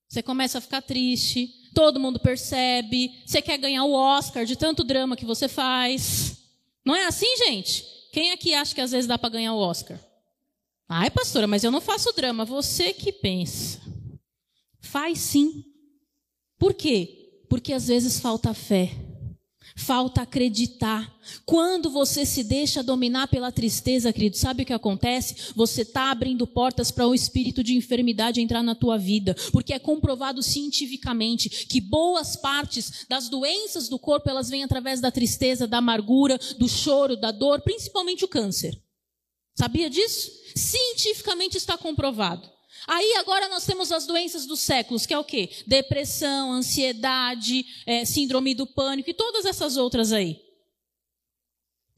[0.08, 4.84] Você começa a ficar triste, todo mundo percebe, você quer ganhar o Oscar de tanto
[4.84, 6.38] drama que você faz.
[6.86, 7.86] Não é assim, gente?
[8.12, 10.00] Quem aqui acha que às vezes dá para ganhar o Oscar?
[10.88, 12.46] Ai, pastora, mas eu não faço drama.
[12.46, 13.82] Você que pensa.
[14.80, 15.65] Faz sim.
[16.58, 17.43] Por quê?
[17.50, 18.91] Porque às vezes falta fé.
[19.75, 21.15] Falta acreditar.
[21.45, 25.53] Quando você se deixa dominar pela tristeza, querido, sabe o que acontece?
[25.56, 29.36] Você está abrindo portas para o espírito de enfermidade entrar na tua vida.
[29.51, 35.12] Porque é comprovado cientificamente que boas partes das doenças do corpo elas vêm através da
[35.12, 38.82] tristeza, da amargura, do choro, da dor, principalmente o câncer.
[39.56, 40.32] Sabia disso?
[40.56, 42.57] Cientificamente está comprovado.
[42.88, 45.50] Aí agora nós temos as doenças dos séculos, que é o quê?
[45.67, 50.41] Depressão, ansiedade, é, síndrome do pânico e todas essas outras aí.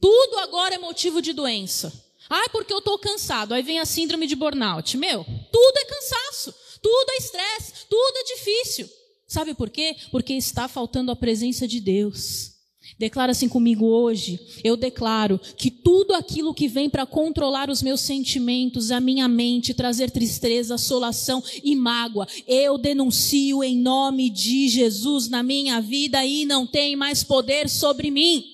[0.00, 1.92] Tudo agora é motivo de doença.
[2.28, 3.54] Ah, porque eu estou cansado.
[3.54, 4.96] Aí vem a síndrome de burnout.
[4.96, 8.90] Meu, tudo é cansaço, tudo é estresse, tudo é difícil.
[9.28, 9.96] Sabe por quê?
[10.10, 12.59] Porque está faltando a presença de Deus.
[12.98, 14.38] Declara assim comigo hoje.
[14.62, 19.74] Eu declaro que tudo aquilo que vem para controlar os meus sentimentos, a minha mente,
[19.74, 26.44] trazer tristeza, assolação e mágoa, eu denuncio em nome de Jesus na minha vida e
[26.44, 28.44] não tem mais poder sobre mim.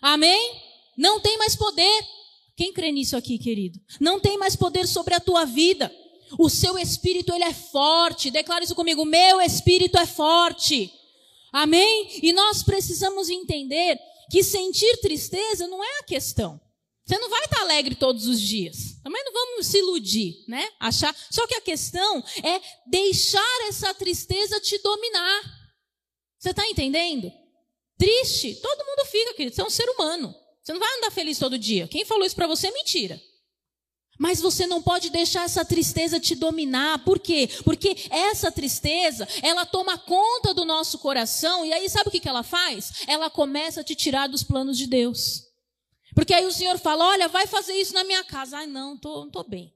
[0.00, 0.52] Amém?
[0.96, 2.04] Não tem mais poder.
[2.56, 3.78] Quem crê nisso aqui, querido?
[4.00, 5.92] Não tem mais poder sobre a tua vida.
[6.38, 8.30] O seu espírito ele é forte.
[8.30, 9.04] Declara isso comigo.
[9.04, 10.90] Meu espírito é forte.
[11.56, 12.20] Amém?
[12.22, 13.98] E nós precisamos entender
[14.30, 16.60] que sentir tristeza não é a questão.
[17.06, 19.00] Você não vai estar alegre todos os dias.
[19.02, 20.68] Também não vamos se iludir, né?
[20.78, 21.16] Achar.
[21.30, 25.42] Só que a questão é deixar essa tristeza te dominar.
[26.38, 27.32] Você está entendendo?
[27.96, 29.56] Triste, todo mundo fica, querido.
[29.56, 30.34] Você é um ser humano.
[30.62, 31.88] Você não vai andar feliz todo dia.
[31.88, 33.18] Quem falou isso para você é mentira.
[34.18, 37.04] Mas você não pode deixar essa tristeza te dominar.
[37.04, 37.48] Por quê?
[37.64, 42.42] Porque essa tristeza, ela toma conta do nosso coração e aí sabe o que, ela
[42.42, 43.04] faz?
[43.06, 45.44] Ela começa a te tirar dos planos de Deus.
[46.14, 48.58] Porque aí o Senhor fala: Olha, vai fazer isso na minha casa.
[48.58, 49.74] Ai, não, tô, não estou bem.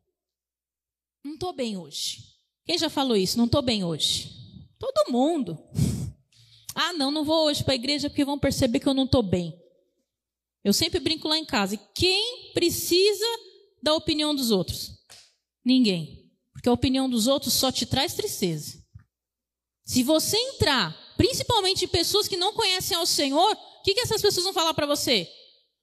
[1.22, 2.24] Não estou bem hoje.
[2.64, 3.36] Quem já falou isso?
[3.36, 4.30] Não estou bem hoje.
[4.78, 5.58] Todo mundo.
[6.72, 9.24] Ah, não, não vou hoje para a igreja porque vão perceber que eu não estou
[9.24, 9.60] bem.
[10.62, 11.76] Eu sempre brinco lá em casa.
[11.92, 13.26] Quem precisa
[13.82, 14.92] da opinião dos outros?
[15.64, 16.30] Ninguém.
[16.52, 18.78] Porque a opinião dos outros só te traz tristeza.
[19.84, 24.22] Se você entrar, principalmente em pessoas que não conhecem ao Senhor, o que, que essas
[24.22, 25.28] pessoas vão falar para você?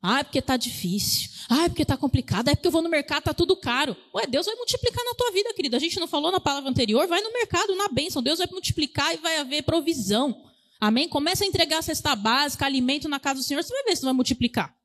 [0.02, 1.30] Ah, é porque está difícil.
[1.50, 2.48] Ah, é porque está complicado.
[2.50, 3.98] É porque eu vou no mercado, está tudo caro.
[4.14, 5.78] Ué, Deus vai multiplicar na tua vida, querida.
[5.78, 7.08] A gente não falou na palavra anterior?
[7.08, 8.22] Vai no mercado, na bênção.
[8.22, 10.48] Deus vai multiplicar e vai haver provisão.
[10.80, 11.10] Amém?
[11.10, 14.04] Começa a entregar a cesta básica, alimento na casa do Senhor, você vai ver se
[14.04, 14.76] vai multiplicar.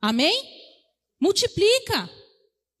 [0.00, 0.67] Amém?
[1.20, 2.08] Multiplica.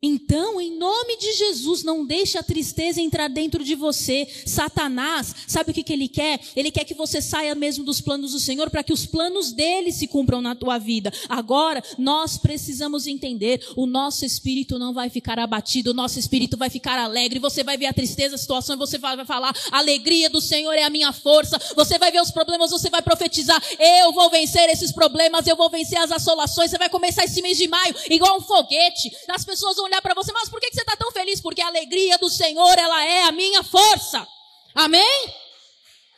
[0.00, 4.28] Então, em nome de Jesus, não deixe a tristeza entrar dentro de você.
[4.46, 6.38] Satanás, sabe o que, que ele quer?
[6.54, 9.90] Ele quer que você saia mesmo dos planos do Senhor para que os planos dele
[9.90, 11.12] se cumpram na tua vida.
[11.28, 16.70] Agora, nós precisamos entender: o nosso espírito não vai ficar abatido, o nosso espírito vai
[16.70, 17.40] ficar alegre.
[17.40, 20.74] Você vai ver a tristeza, a situação, e você vai falar: a alegria do Senhor
[20.74, 21.58] é a minha força.
[21.74, 23.60] Você vai ver os problemas, você vai profetizar:
[24.04, 26.70] eu vou vencer esses problemas, eu vou vencer as assolações.
[26.70, 29.10] Você vai começar esse mês de maio igual um foguete.
[29.28, 31.40] As pessoas vão olhar para você, mas por que você está tão feliz?
[31.40, 34.26] Porque a alegria do Senhor, ela é a minha força.
[34.74, 35.34] Amém?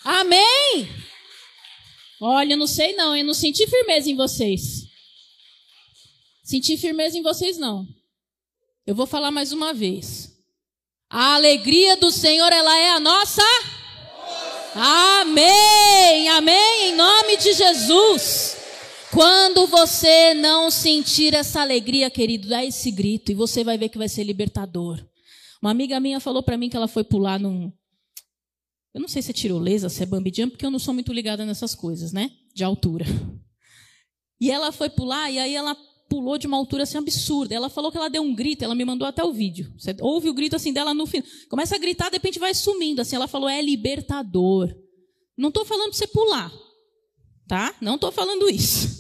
[0.05, 0.89] Amém?
[2.21, 4.87] Olha, não sei não, eu não senti firmeza em vocês.
[6.43, 7.87] Senti firmeza em vocês não.
[8.87, 10.31] Eu vou falar mais uma vez.
[11.09, 13.43] A alegria do Senhor, ela é a nossa.
[14.75, 18.60] Amém, amém, em nome de Jesus.
[19.13, 23.99] Quando você não sentir essa alegria, querido, dá esse grito e você vai ver que
[23.99, 25.05] vai ser libertador.
[25.61, 27.73] Uma amiga minha falou para mim que ela foi pular num.
[28.95, 31.13] Eu não sei se é tirolesa, se é bambi jump, porque eu não sou muito
[31.13, 32.31] ligada nessas coisas, né?
[32.55, 33.05] De altura.
[34.41, 35.77] E ela foi pular e aí ela
[36.09, 37.55] pulou de uma altura assim absurda.
[37.55, 39.73] Ela falou que ela deu um grito, ela me mandou até o vídeo.
[39.77, 41.23] Você ouve o grito assim dela no fim.
[41.49, 43.03] Começa a gritar, de repente vai sumindo.
[43.03, 44.73] Assim, ela falou: é libertador.
[45.37, 46.53] Não estou falando para você pular,
[47.49, 47.75] tá?
[47.81, 49.00] Não estou falando isso.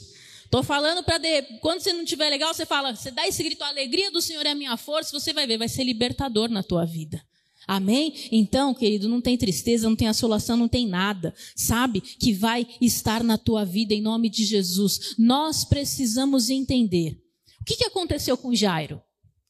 [0.50, 1.20] Estou falando para
[1.60, 4.44] quando você não estiver legal, você fala, você dá esse grito, a alegria do Senhor
[4.44, 7.24] é a minha força, você vai ver, vai ser libertador na tua vida.
[7.68, 8.12] Amém?
[8.32, 11.32] Então, querido, não tem tristeza, não tem assolação, não tem nada.
[11.54, 15.14] Sabe que vai estar na tua vida em nome de Jesus.
[15.16, 17.16] Nós precisamos entender.
[17.60, 19.00] O que, que aconteceu com Jairo,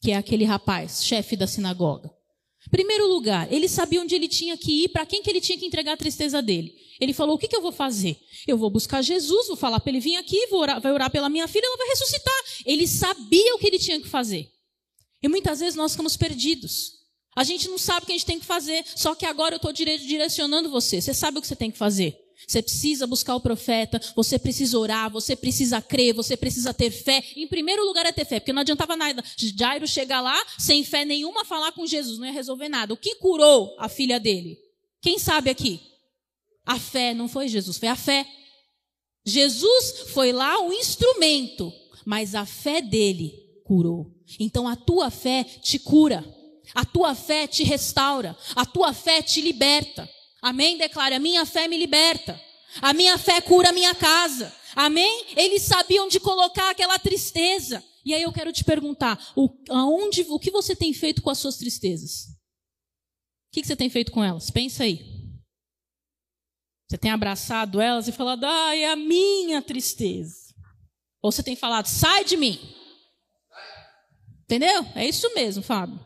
[0.03, 2.11] que é aquele rapaz, chefe da sinagoga?
[2.69, 5.65] Primeiro lugar, ele sabia onde ele tinha que ir, para quem que ele tinha que
[5.65, 6.75] entregar a tristeza dele.
[7.01, 8.19] Ele falou: O que, que eu vou fazer?
[8.47, 11.29] Eu vou buscar Jesus, vou falar para ele vir aqui, vou orar, vai orar pela
[11.31, 12.45] minha filha, ela vai ressuscitar.
[12.67, 14.49] Ele sabia o que ele tinha que fazer.
[15.23, 17.01] E muitas vezes nós ficamos perdidos.
[17.37, 19.57] A gente não sabe o que a gente tem que fazer, só que agora eu
[19.57, 21.01] estou direcionando você.
[21.01, 22.19] Você sabe o que você tem que fazer.
[22.47, 27.23] Você precisa buscar o profeta, você precisa orar, você precisa crer, você precisa ter fé.
[27.37, 29.23] Em primeiro lugar é ter fé, porque não adiantava nada.
[29.37, 32.93] Jairo chegar lá sem fé nenhuma falar com Jesus, não ia resolver nada.
[32.93, 34.59] O que curou a filha dele?
[35.01, 35.81] Quem sabe aqui?
[36.67, 38.27] A fé, não foi Jesus, foi a fé.
[39.25, 41.73] Jesus foi lá o instrumento,
[42.05, 43.35] mas a fé dele
[43.65, 44.13] curou.
[44.39, 46.25] Então a tua fé te cura.
[46.75, 50.09] A tua fé te restaura, a tua fé te liberta.
[50.43, 50.79] Amém?
[50.79, 52.41] Declare: a minha fé me liberta.
[52.81, 54.55] A minha fé cura a minha casa.
[54.75, 55.27] Amém?
[55.37, 57.85] Eles sabiam de colocar aquela tristeza.
[58.05, 61.39] E aí eu quero te perguntar: o, aonde, o que você tem feito com as
[61.39, 62.29] suas tristezas?
[63.51, 64.51] O que, que você tem feito com elas?
[64.51, 65.21] Pensa aí.
[66.89, 70.53] Você tem abraçado elas e falado, ah, é a minha tristeza.
[71.23, 72.59] Ou você tem falado, sai de mim.
[74.43, 74.85] Entendeu?
[74.97, 76.05] É isso mesmo, Fábio.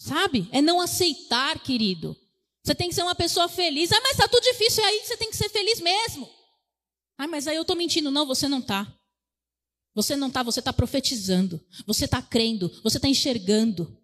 [0.00, 0.48] Sabe?
[0.50, 2.16] É não aceitar, querido.
[2.64, 3.92] Você tem que ser uma pessoa feliz.
[3.92, 6.26] Ah, mas tá tudo difícil, é aí você tem que ser feliz mesmo.
[7.18, 8.10] Ah, mas aí eu tô mentindo.
[8.10, 8.90] Não, você não tá.
[9.94, 11.60] Você não tá, você tá profetizando.
[11.86, 13.94] Você tá crendo, você tá enxergando.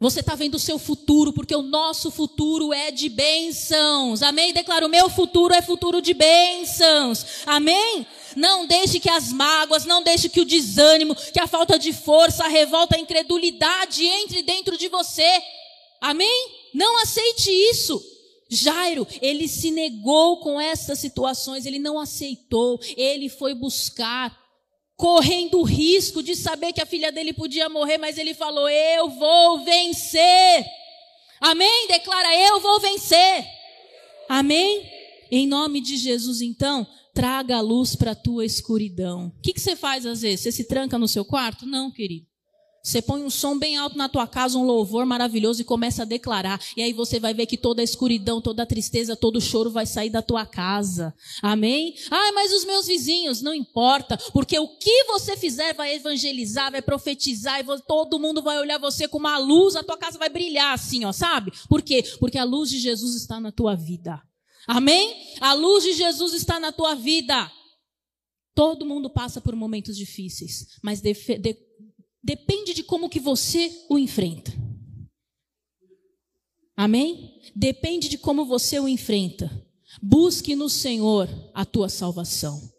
[0.00, 4.22] Você está vendo o seu futuro, porque o nosso futuro é de bênçãos.
[4.22, 4.54] Amém?
[4.54, 7.26] Declaro: meu futuro é futuro de bênçãos.
[7.44, 8.06] Amém?
[8.36, 12.44] Não deixe que as mágoas, não deixe que o desânimo, que a falta de força,
[12.44, 15.42] a revolta, a incredulidade entre dentro de você.
[16.00, 16.48] Amém?
[16.74, 18.02] Não aceite isso.
[18.50, 24.38] Jairo, ele se negou com essas situações, ele não aceitou, ele foi buscar
[24.94, 29.08] correndo o risco de saber que a filha dele podia morrer, mas ele falou: Eu
[29.08, 30.66] vou vencer.
[31.40, 31.88] Amém?
[31.88, 33.46] Declara: Eu vou vencer.
[34.28, 34.88] Amém?
[35.30, 39.32] Em nome de Jesus, então, traga a luz para a tua escuridão.
[39.38, 40.40] O que, que você faz às vezes?
[40.40, 41.66] Você se tranca no seu quarto?
[41.66, 42.26] Não, querido.
[42.82, 46.04] Você põe um som bem alto na tua casa, um louvor maravilhoso e começa a
[46.04, 46.60] declarar.
[46.76, 49.70] E aí você vai ver que toda a escuridão, toda a tristeza, todo o choro
[49.70, 51.14] vai sair da tua casa.
[51.40, 51.94] Amém?
[52.10, 56.82] Ah, mas os meus vizinhos, não importa, porque o que você fizer vai evangelizar, vai
[56.82, 60.74] profetizar e todo mundo vai olhar você com uma luz, a tua casa vai brilhar
[60.74, 61.52] assim, ó, sabe?
[61.68, 62.02] Por quê?
[62.18, 64.20] Porque a luz de Jesus está na tua vida.
[64.66, 65.36] Amém?
[65.40, 67.50] A luz de Jesus está na tua vida.
[68.54, 71.56] Todo mundo passa por momentos difíceis, mas de, de,
[72.22, 74.52] Depende de como que você o enfrenta.
[76.76, 77.40] Amém?
[77.54, 79.50] Depende de como você o enfrenta.
[80.00, 82.72] Busque no Senhor a tua salvação.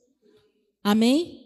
[0.82, 1.42] Amém?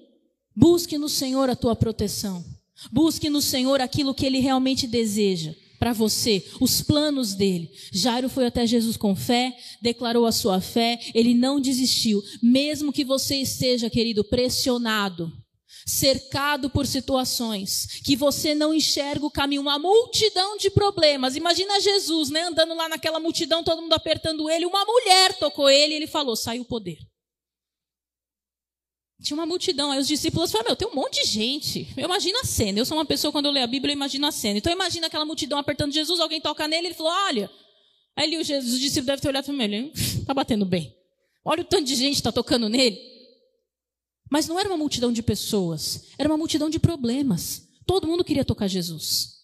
[0.56, 2.46] Busque no Senhor a tua proteção.
[2.92, 7.70] Busque no Senhor aquilo que ele realmente deseja para você, os planos dele.
[7.92, 13.04] Jairo foi até Jesus com fé, declarou a sua fé, ele não desistiu, mesmo que
[13.04, 15.32] você esteja, querido, pressionado
[15.88, 21.38] cercado por situações que você não enxerga o caminho, uma multidão de problemas.
[21.38, 25.94] Imagina Jesus, né, andando lá naquela multidão, todo mundo apertando ele, uma mulher tocou ele
[25.94, 26.98] e ele falou: "Sai o poder".
[29.22, 31.88] Tinha uma multidão, aí os discípulos falaram: Meu, tem um monte de gente.
[31.98, 32.80] Eu imagino a cena.
[32.80, 34.58] Eu sou uma pessoa, quando eu leio a Bíblia, eu imagino a cena.
[34.60, 37.50] Então, imagina aquela multidão apertando Jesus, alguém toca nele, ele falou: Olha.
[38.16, 40.96] Aí ele, os discípulos devem ter olhado para ele: Está batendo bem.
[41.44, 43.00] Olha o tanto de gente está tocando nele.
[44.30, 47.68] Mas não era uma multidão de pessoas, era uma multidão de problemas.
[47.86, 49.38] Todo mundo queria tocar Jesus.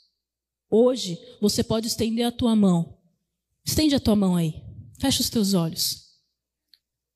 [0.70, 2.98] Hoje, você pode estender a tua mão.
[3.66, 4.62] Estende a tua mão aí.
[5.00, 6.04] Fecha os teus olhos.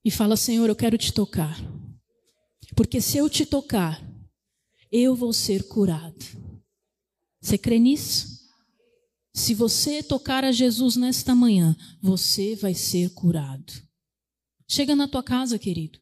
[0.05, 1.59] E fala: Senhor, eu quero te tocar.
[2.77, 3.99] Porque se eu te tocar,
[4.91, 6.23] eu vou ser curado.
[7.41, 8.37] Você crê nisso?
[9.33, 13.73] Se você tocar a Jesus nesta manhã, você vai ser curado.
[14.67, 15.99] Chega na tua casa, querido.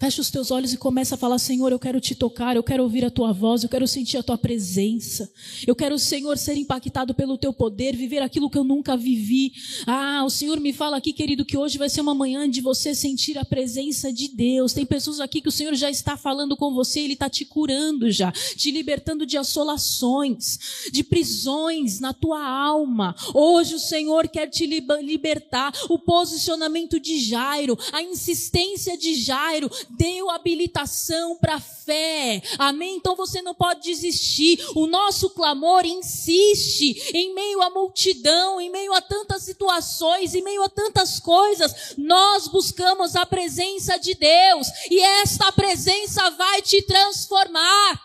[0.00, 2.84] Fecha os teus olhos e começa a falar: Senhor, eu quero te tocar, eu quero
[2.84, 5.28] ouvir a tua voz, eu quero sentir a tua presença.
[5.66, 9.52] Eu quero, Senhor, ser impactado pelo teu poder, viver aquilo que eu nunca vivi.
[9.88, 12.94] Ah, o Senhor me fala aqui, querido, que hoje vai ser uma manhã de você
[12.94, 14.72] sentir a presença de Deus.
[14.72, 18.08] Tem pessoas aqui que o Senhor já está falando com você, Ele está te curando
[18.08, 23.16] já, te libertando de assolações, de prisões na tua alma.
[23.34, 25.74] Hoje o Senhor quer te libertar.
[25.88, 32.42] O posicionamento de Jairo, a insistência de Jairo deu habilitação para fé.
[32.58, 32.96] Amém?
[32.96, 34.58] Então você não pode desistir.
[34.74, 40.62] O nosso clamor insiste em meio à multidão, em meio a tantas situações, em meio
[40.62, 41.94] a tantas coisas.
[41.96, 48.02] Nós buscamos a presença de Deus e esta presença vai te transformar.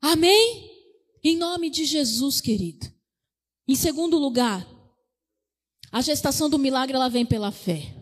[0.00, 0.70] Amém?
[1.22, 2.86] Em nome de Jesus, querido.
[3.66, 4.66] Em segundo lugar,
[5.90, 7.97] a gestação do milagre ela vem pela fé.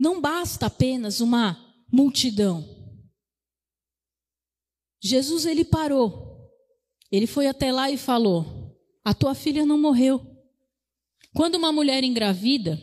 [0.00, 2.64] Não basta apenas uma multidão.
[4.98, 6.50] Jesus ele parou.
[7.12, 8.74] Ele foi até lá e falou:
[9.04, 10.26] "A tua filha não morreu".
[11.34, 12.80] Quando uma mulher engravida,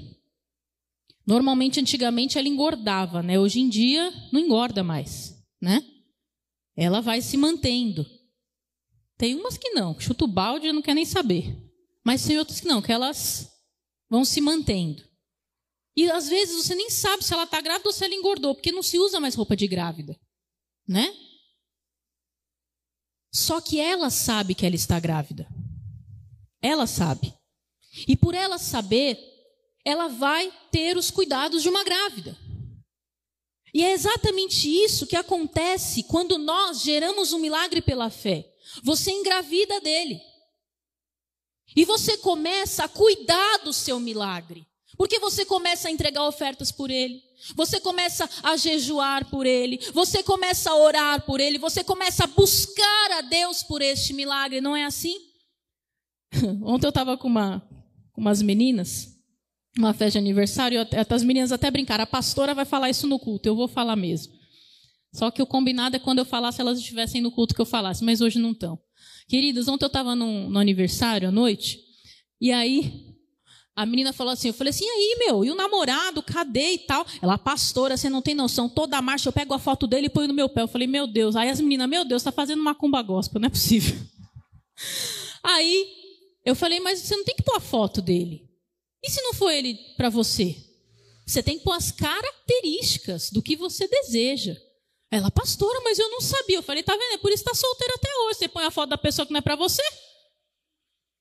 [1.26, 3.40] normalmente antigamente ela engordava, né?
[3.40, 5.84] Hoje em dia não engorda mais, né?
[6.76, 8.06] Ela vai se mantendo.
[9.18, 11.58] Tem umas que não, chuta o balde e não quer nem saber.
[12.06, 13.52] Mas tem outras que não, que elas
[14.08, 15.07] vão se mantendo.
[15.98, 18.72] E às vezes você nem sabe se ela está grávida ou se ela engordou, porque
[18.72, 20.16] não se usa mais roupa de grávida,
[20.88, 21.12] né?
[23.34, 25.48] Só que ela sabe que ela está grávida.
[26.62, 27.34] Ela sabe.
[28.08, 29.18] E por ela saber,
[29.84, 32.38] ela vai ter os cuidados de uma grávida.
[33.74, 38.48] E é exatamente isso que acontece quando nós geramos um milagre pela fé.
[38.84, 40.22] Você engravida dele.
[41.76, 44.67] E você começa a cuidar do seu milagre.
[44.98, 47.22] Porque você começa a entregar ofertas por ele,
[47.56, 52.28] você começa a jejuar por ele, você começa a orar por ele, você começa a
[52.28, 55.16] buscar a Deus por este milagre, não é assim?
[56.64, 57.62] Ontem eu estava com, uma,
[58.12, 59.16] com umas meninas,
[59.78, 63.20] uma festa de aniversário, e as meninas até brincaram, a pastora vai falar isso no
[63.20, 64.34] culto, eu vou falar mesmo.
[65.14, 68.04] Só que o combinado é quando eu falasse, elas estivessem no culto que eu falasse,
[68.04, 68.80] mas hoje não estão.
[69.28, 71.80] Queridos, ontem eu estava no aniversário à noite,
[72.42, 73.07] e aí
[73.78, 76.78] a menina falou assim, eu falei assim, e aí, meu, e o namorado, cadê e
[76.80, 77.06] tal?
[77.22, 80.10] Ela, pastora, você não tem noção, toda a marcha eu pego a foto dele e
[80.10, 80.64] ponho no meu pé.
[80.64, 81.36] Eu falei, meu Deus.
[81.36, 83.96] Aí as meninas, meu Deus, tá fazendo uma cumba gospel, não é possível.
[85.44, 85.94] Aí
[86.44, 88.50] eu falei, mas você não tem que pôr a foto dele.
[89.04, 90.58] E se não for ele para você?
[91.28, 94.58] Você tem que pôr as características do que você deseja.
[95.12, 96.58] Ela, pastora, mas eu não sabia.
[96.58, 97.14] Eu falei, tá vendo?
[97.14, 98.40] É por isso que está solteira até hoje.
[98.40, 99.84] Você põe a foto da pessoa que não é para você.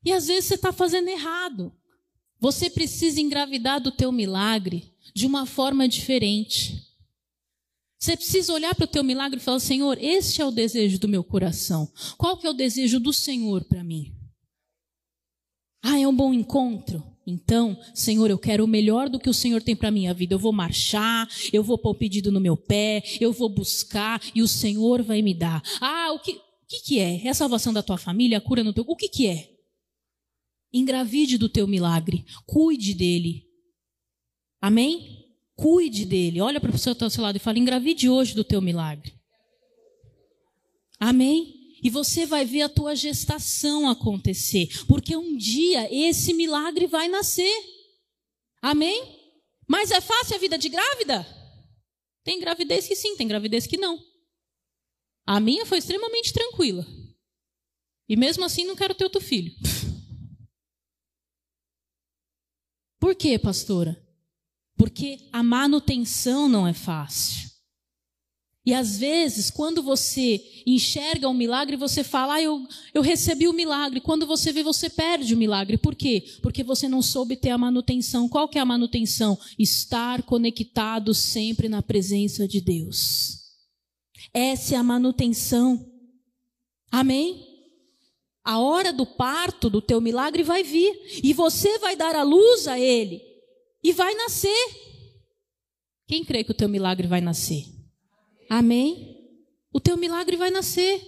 [0.03, 1.71] E às vezes você está fazendo errado.
[2.39, 6.87] Você precisa engravidar do teu milagre de uma forma diferente.
[7.99, 11.09] Você precisa olhar para o teu milagre e falar: Senhor, este é o desejo do
[11.09, 11.91] meu coração.
[12.19, 14.15] Qual que é o desejo do Senhor para mim?
[15.83, 17.03] Ah, é um bom encontro?
[17.27, 20.35] Então, Senhor, eu quero o melhor do que o Senhor tem para minha vida.
[20.35, 24.43] Eu vou marchar, eu vou pôr o pedido no meu pé, eu vou buscar e
[24.43, 25.61] o Senhor vai me dar.
[25.81, 27.27] Ah, o que, o que, que é?
[27.27, 28.85] É a salvação da tua família, a cura no teu.
[28.87, 29.56] O que, que é?
[30.73, 32.25] Engravide do teu milagre.
[32.47, 33.47] Cuide dele.
[34.61, 35.25] Amém?
[35.55, 36.41] Cuide dele.
[36.41, 38.61] Olha para o pessoa que está ao seu lado e fala: engravide hoje do teu
[38.61, 39.15] milagre.
[40.99, 41.55] Amém?
[41.83, 44.69] E você vai ver a tua gestação acontecer.
[44.87, 47.55] Porque um dia esse milagre vai nascer.
[48.61, 49.17] Amém?
[49.67, 51.27] Mas é fácil a vida de grávida?
[52.25, 53.99] Tem gravidez que sim, tem gravidez que não.
[55.27, 56.87] A minha foi extremamente tranquila.
[58.09, 59.53] E mesmo assim não quero ter outro filho.
[62.99, 64.01] Por quê, pastora?
[64.77, 67.47] Porque a manutenção não é fácil.
[68.67, 73.53] E às vezes, quando você enxerga um milagre, você fala, ah, eu, eu recebi o
[73.53, 74.01] milagre.
[74.01, 75.79] Quando você vê, você perde o milagre.
[75.79, 76.25] Por quê?
[76.43, 78.29] Porque você não soube ter a manutenção.
[78.29, 79.39] Qual que é a manutenção?
[79.57, 83.39] Estar conectado sempre na presença de Deus.
[84.35, 85.89] Essa é a manutenção.
[86.91, 87.46] Amém?
[88.47, 92.69] A hora do parto do teu milagre vai vir e você vai dar a luz
[92.69, 93.21] a ele
[93.83, 94.55] e vai nascer.
[96.07, 97.65] Quem crê que o teu milagre vai nascer?
[98.49, 99.17] Amém?
[99.73, 101.05] O teu milagre vai nascer.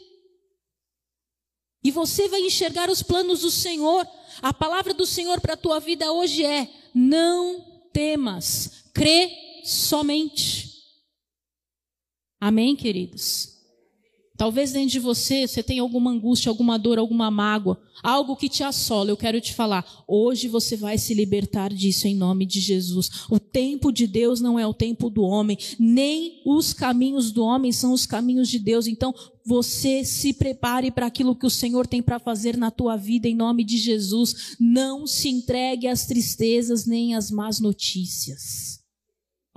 [1.84, 4.04] E você vai enxergar os planos do Senhor.
[4.42, 9.30] A palavra do Senhor para a tua vida hoje é: não temas, crê
[9.64, 10.72] somente.
[12.40, 13.57] Amém, queridos?
[14.38, 18.62] Talvez dentro de você você tenha alguma angústia, alguma dor, alguma mágoa, algo que te
[18.62, 19.10] assola.
[19.10, 23.26] Eu quero te falar, hoje você vai se libertar disso em nome de Jesus.
[23.28, 27.72] O tempo de Deus não é o tempo do homem, nem os caminhos do homem
[27.72, 28.86] são os caminhos de Deus.
[28.86, 29.12] Então,
[29.44, 33.34] você se prepare para aquilo que o Senhor tem para fazer na tua vida em
[33.34, 34.54] nome de Jesus.
[34.60, 38.77] Não se entregue às tristezas nem às más notícias.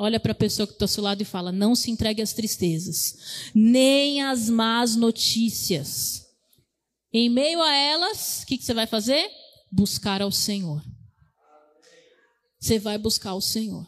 [0.04, 2.34] Olha para a pessoa que está ao seu lado e fala: não se entregue às
[2.34, 6.26] tristezas, nem às más notícias.
[7.14, 9.30] Em meio a elas, o que, que você vai fazer?
[9.72, 10.84] Buscar ao Senhor.
[12.60, 13.86] Você vai buscar o Senhor.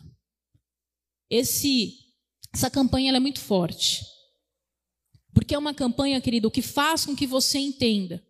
[1.28, 1.98] Esse,
[2.54, 4.06] essa campanha é muito forte.
[5.34, 8.24] Porque é uma campanha, querido, que faz com que você entenda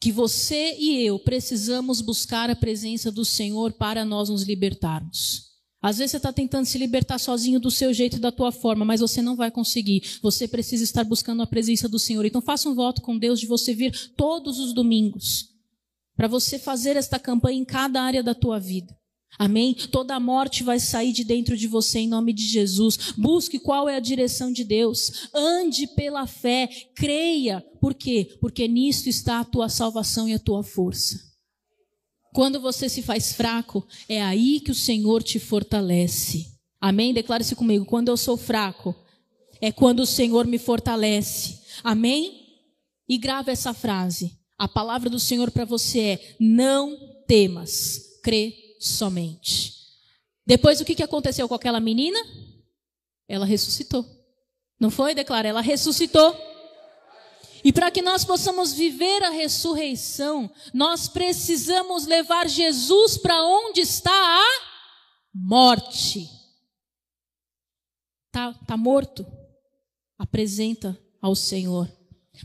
[0.00, 5.49] que você e eu precisamos buscar a presença do Senhor para nós nos libertarmos.
[5.82, 8.84] Às vezes você está tentando se libertar sozinho do seu jeito e da tua forma,
[8.84, 10.18] mas você não vai conseguir.
[10.22, 12.26] Você precisa estar buscando a presença do Senhor.
[12.26, 15.48] Então faça um voto com Deus de você vir todos os domingos.
[16.14, 18.94] Para você fazer esta campanha em cada área da tua vida.
[19.38, 19.72] Amém?
[19.72, 23.14] Toda a morte vai sair de dentro de você em nome de Jesus.
[23.16, 25.30] Busque qual é a direção de Deus.
[25.34, 26.68] Ande pela fé.
[26.94, 27.64] Creia.
[27.80, 28.36] Por quê?
[28.38, 31.29] Porque nisto está a tua salvação e a tua força.
[32.32, 36.46] Quando você se faz fraco, é aí que o Senhor te fortalece.
[36.80, 37.12] Amém?
[37.12, 37.84] Declare-se comigo.
[37.84, 38.94] Quando eu sou fraco,
[39.60, 41.60] é quando o Senhor me fortalece.
[41.82, 42.46] Amém?
[43.08, 44.38] E grave essa frase.
[44.56, 49.74] A palavra do Senhor para você é: não temas, crê somente.
[50.46, 52.18] Depois o que aconteceu com aquela menina?
[53.28, 54.04] Ela ressuscitou.
[54.78, 55.14] Não foi?
[55.14, 56.49] Declara, ela ressuscitou.
[57.64, 64.12] E para que nós possamos viver a ressurreição, nós precisamos levar Jesus para onde está
[64.12, 64.60] a
[65.34, 66.28] morte.
[68.32, 69.26] Tá, tá morto?
[70.18, 71.90] Apresenta ao Senhor,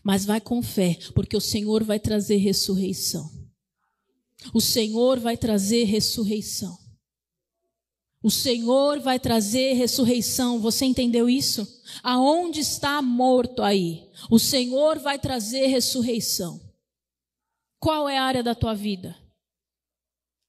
[0.03, 3.29] mas vai com fé, porque o Senhor vai trazer ressurreição.
[4.53, 6.84] O Senhor vai trazer ressurreição.
[8.25, 10.59] O Senhor vai trazer ressurreição.
[10.59, 11.79] Você entendeu isso?
[12.01, 14.09] Aonde está morto aí?
[14.31, 16.59] O Senhor vai trazer ressurreição.
[17.79, 19.15] Qual é a área da tua vida?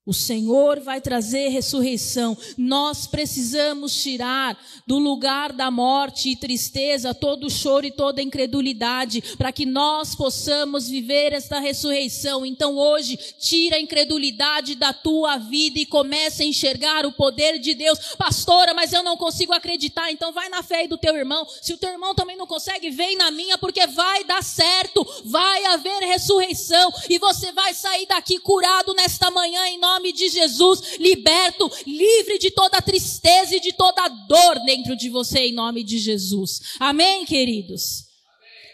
[0.07, 2.37] O Senhor vai trazer ressurreição.
[2.57, 9.21] Nós precisamos tirar do lugar da morte e tristeza todo o choro e toda incredulidade,
[9.37, 12.45] para que nós possamos viver esta ressurreição.
[12.45, 17.73] Então hoje, tira a incredulidade da tua vida e comece a enxergar o poder de
[17.73, 18.15] Deus.
[18.17, 21.45] Pastora, mas eu não consigo acreditar, então vai na fé do teu irmão.
[21.61, 25.05] Se o teu irmão também não consegue, vem na minha, porque vai dar certo.
[25.25, 30.29] Vai haver ressurreição e você vai sair daqui curado nesta manhã em nome nome de
[30.29, 35.83] Jesus, liberto, livre de toda tristeza e de toda dor dentro de você, em nome
[35.83, 36.75] de Jesus.
[36.79, 38.05] Amém, queridos?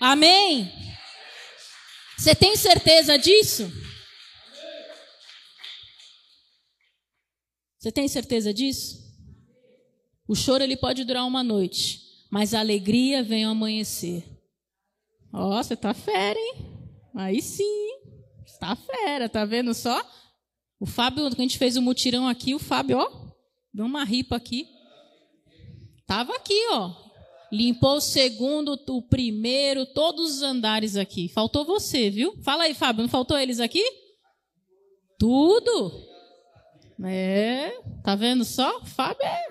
[0.02, 0.70] Amém?
[2.18, 3.72] Você tem certeza disso?
[7.80, 9.02] Você tem certeza disso?
[10.28, 14.24] O choro ele pode durar uma noite, mas a alegria vem ao amanhecer.
[15.34, 16.56] Ó, oh, você tá fera, hein?
[17.16, 17.92] Aí sim,
[18.46, 20.02] está fera, tá vendo só?
[20.84, 23.10] O Fábio, quando a gente fez o mutirão aqui, o Fábio, ó,
[23.74, 24.68] deu uma ripa aqui.
[26.06, 26.92] Tava aqui, ó.
[27.50, 31.30] Limpou o segundo, o primeiro, todos os andares aqui.
[31.30, 32.36] Faltou você, viu?
[32.44, 33.82] Fala aí, Fábio, não faltou eles aqui?
[35.18, 36.04] Tudo.
[37.06, 38.84] É, tá vendo só?
[38.84, 39.48] Fábio é.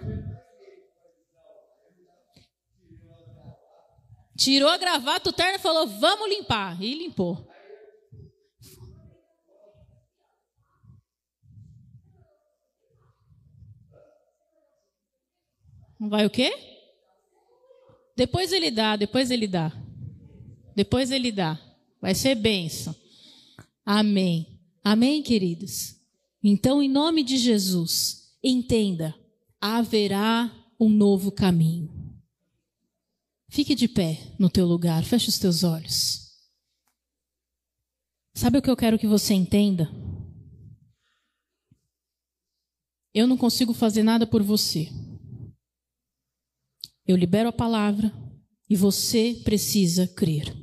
[4.36, 6.78] Tirou a gravata, o terno falou: vamos limpar.
[6.82, 7.50] E limpou.
[16.08, 16.52] Vai o quê?
[18.16, 19.72] Depois ele dá, depois ele dá.
[20.74, 21.60] Depois ele dá.
[22.00, 22.94] Vai ser bênção.
[23.84, 24.60] Amém.
[24.82, 25.96] Amém, queridos?
[26.42, 29.14] Então, em nome de Jesus, entenda:
[29.60, 31.90] haverá um novo caminho.
[33.48, 36.32] Fique de pé no teu lugar, feche os teus olhos.
[38.34, 39.88] Sabe o que eu quero que você entenda?
[43.14, 44.88] Eu não consigo fazer nada por você.
[47.12, 48.10] Eu libero a palavra
[48.70, 50.56] e você precisa crer.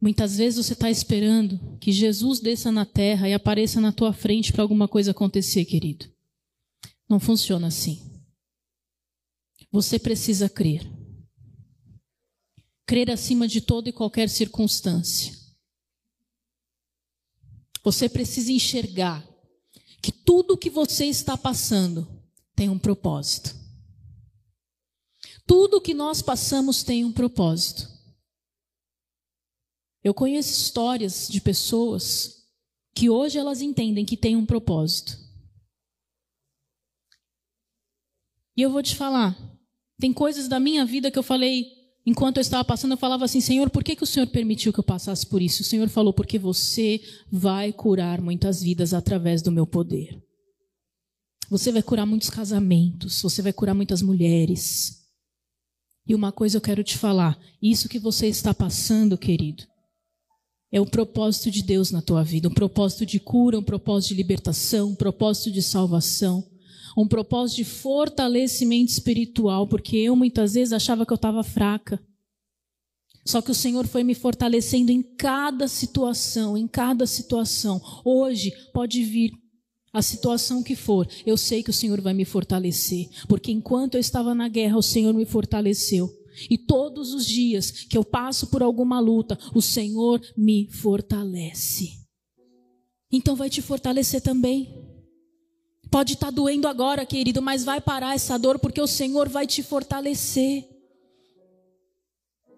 [0.00, 4.52] Muitas vezes você está esperando que Jesus desça na terra e apareça na tua frente
[4.52, 6.08] para alguma coisa acontecer, querido.
[7.08, 8.08] Não funciona assim.
[9.72, 10.88] Você precisa crer.
[12.86, 15.36] Crer acima de toda e qualquer circunstância.
[17.82, 19.28] Você precisa enxergar
[20.00, 22.06] que tudo que você está passando
[22.54, 23.63] tem um propósito.
[25.46, 27.88] Tudo que nós passamos tem um propósito.
[30.02, 32.44] Eu conheço histórias de pessoas
[32.94, 35.18] que hoje elas entendem que tem um propósito.
[38.56, 39.36] E eu vou te falar,
[39.98, 43.40] tem coisas da minha vida que eu falei enquanto eu estava passando, eu falava assim:
[43.40, 45.62] Senhor, por que, que o Senhor permitiu que eu passasse por isso?
[45.62, 50.22] O Senhor falou: porque você vai curar muitas vidas através do meu poder.
[51.50, 55.03] Você vai curar muitos casamentos, você vai curar muitas mulheres.
[56.06, 59.64] E uma coisa eu quero te falar: isso que você está passando, querido,
[60.72, 64.16] é o propósito de Deus na tua vida, um propósito de cura, um propósito de
[64.16, 66.44] libertação, um propósito de salvação
[66.96, 72.00] um propósito de fortalecimento espiritual, porque eu muitas vezes achava que eu estava fraca.
[73.26, 77.80] Só que o Senhor foi me fortalecendo em cada situação, em cada situação.
[78.04, 79.32] Hoje pode vir
[79.94, 84.00] a situação que for, eu sei que o Senhor vai me fortalecer, porque enquanto eu
[84.00, 86.12] estava na guerra, o Senhor me fortaleceu.
[86.50, 91.92] E todos os dias que eu passo por alguma luta, o Senhor me fortalece.
[93.10, 94.84] Então vai te fortalecer também.
[95.92, 99.46] Pode estar tá doendo agora, querido, mas vai parar essa dor porque o Senhor vai
[99.46, 100.73] te fortalecer.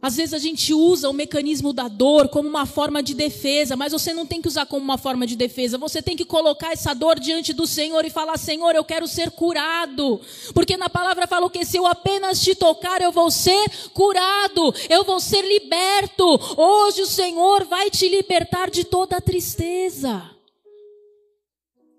[0.07, 3.91] Às vezes a gente usa o mecanismo da dor como uma forma de defesa, mas
[3.91, 5.77] você não tem que usar como uma forma de defesa.
[5.79, 9.33] Você tem que colocar essa dor diante do Senhor e falar: Senhor, eu quero ser
[9.33, 10.21] curado.
[10.55, 15.03] Porque na palavra falou que se eu apenas te tocar, eu vou ser curado, eu
[15.03, 16.25] vou ser liberto.
[16.57, 20.23] Hoje o Senhor vai te libertar de toda a tristeza.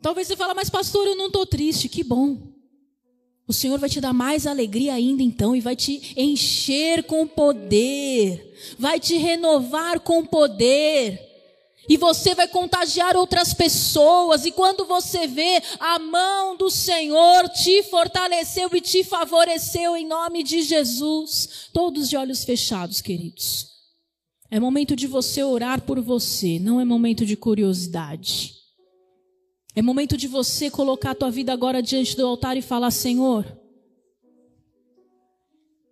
[0.02, 1.90] Talvez você fale, mas pastor, eu não estou triste.
[1.90, 2.57] Que bom.
[3.48, 8.76] O Senhor vai te dar mais alegria ainda então e vai te encher com poder,
[8.78, 11.24] vai te renovar com poder.
[11.90, 17.82] E você vai contagiar outras pessoas, e quando você vê a mão do Senhor te
[17.84, 23.68] fortaleceu e te favoreceu em nome de Jesus, todos de olhos fechados, queridos.
[24.52, 28.57] É momento de você orar por você, não é momento de curiosidade.
[29.78, 33.46] É momento de você colocar a tua vida agora diante do altar e falar: Senhor,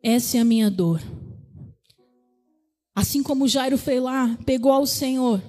[0.01, 0.99] essa é a minha dor.
[2.95, 5.39] Assim como Jairo foi lá, pegou ao Senhor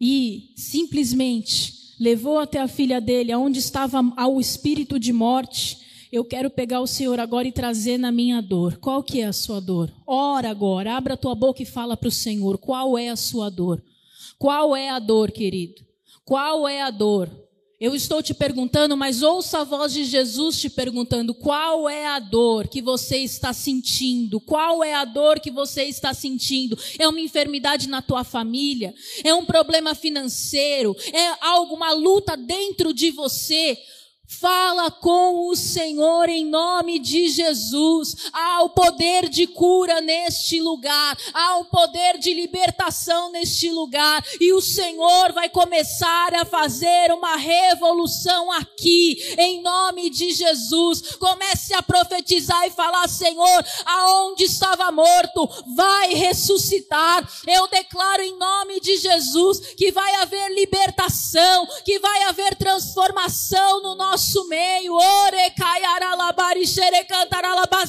[0.00, 5.78] e simplesmente levou até a filha dele, aonde estava o espírito de morte.
[6.10, 8.78] Eu quero pegar o Senhor agora e trazer na minha dor.
[8.78, 9.92] Qual que é a sua dor?
[10.04, 13.48] Ora agora, abra a tua boca e fala para o Senhor, qual é a sua
[13.48, 13.80] dor?
[14.36, 15.93] Qual é a dor, querido?
[16.24, 17.30] Qual é a dor?
[17.78, 22.18] Eu estou te perguntando, mas ouça a voz de Jesus te perguntando: qual é a
[22.18, 24.40] dor que você está sentindo?
[24.40, 26.78] Qual é a dor que você está sentindo?
[26.98, 28.94] É uma enfermidade na tua família?
[29.22, 30.96] É um problema financeiro?
[31.12, 33.76] É alguma luta dentro de você?
[34.40, 38.16] Fala com o Senhor em nome de Jesus.
[38.32, 44.52] Há o poder de cura neste lugar, há o poder de libertação neste lugar, e
[44.52, 51.16] o Senhor vai começar a fazer uma revolução aqui, em nome de Jesus.
[51.16, 57.28] Comece a profetizar e falar: Senhor, aonde estava morto, vai ressuscitar.
[57.46, 63.94] Eu declaro em nome de Jesus que vai haver libertação, que vai haver transformação no
[63.94, 64.64] nosso nosso meio.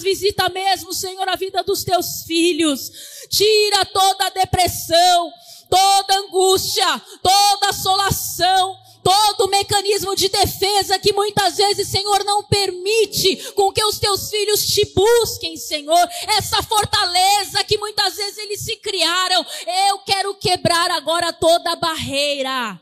[0.06, 2.92] Visita mesmo, Senhor, a vida dos teus filhos.
[3.30, 5.32] Tira toda a depressão,
[5.70, 13.72] toda angústia, toda assolação todo mecanismo de defesa que muitas vezes, Senhor, não permite com
[13.72, 16.10] que os teus filhos te busquem, Senhor.
[16.26, 19.46] Essa fortaleza que muitas vezes eles se criaram.
[19.90, 22.82] Eu quero quebrar agora toda barreira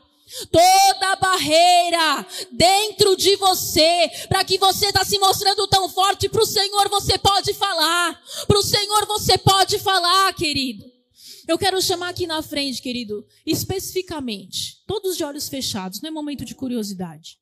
[0.50, 6.46] toda barreira dentro de você, para que você está se mostrando tão forte, para o
[6.46, 10.84] Senhor você pode falar, para o Senhor você pode falar, querido.
[11.46, 16.44] Eu quero chamar aqui na frente, querido, especificamente, todos de olhos fechados, não é momento
[16.44, 17.38] de curiosidade.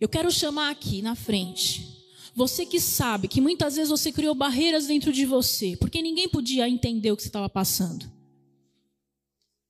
[0.00, 1.96] Eu quero chamar aqui na frente,
[2.34, 6.68] você que sabe que muitas vezes você criou barreiras dentro de você, porque ninguém podia
[6.68, 8.17] entender o que você estava passando.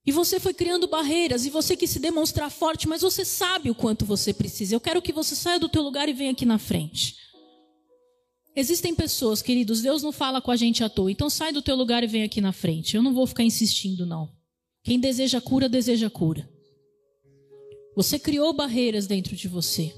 [0.09, 3.75] E você foi criando barreiras e você quis se demonstrar forte, mas você sabe o
[3.75, 4.75] quanto você precisa.
[4.75, 7.15] Eu quero que você saia do teu lugar e venha aqui na frente.
[8.57, 11.13] Existem pessoas, queridos, Deus não fala com a gente à toa.
[11.13, 12.97] Então sai do teu lugar e vem aqui na frente.
[12.97, 14.33] Eu não vou ficar insistindo não.
[14.83, 16.49] Quem deseja cura, deseja cura.
[17.95, 19.95] Você criou barreiras dentro de você.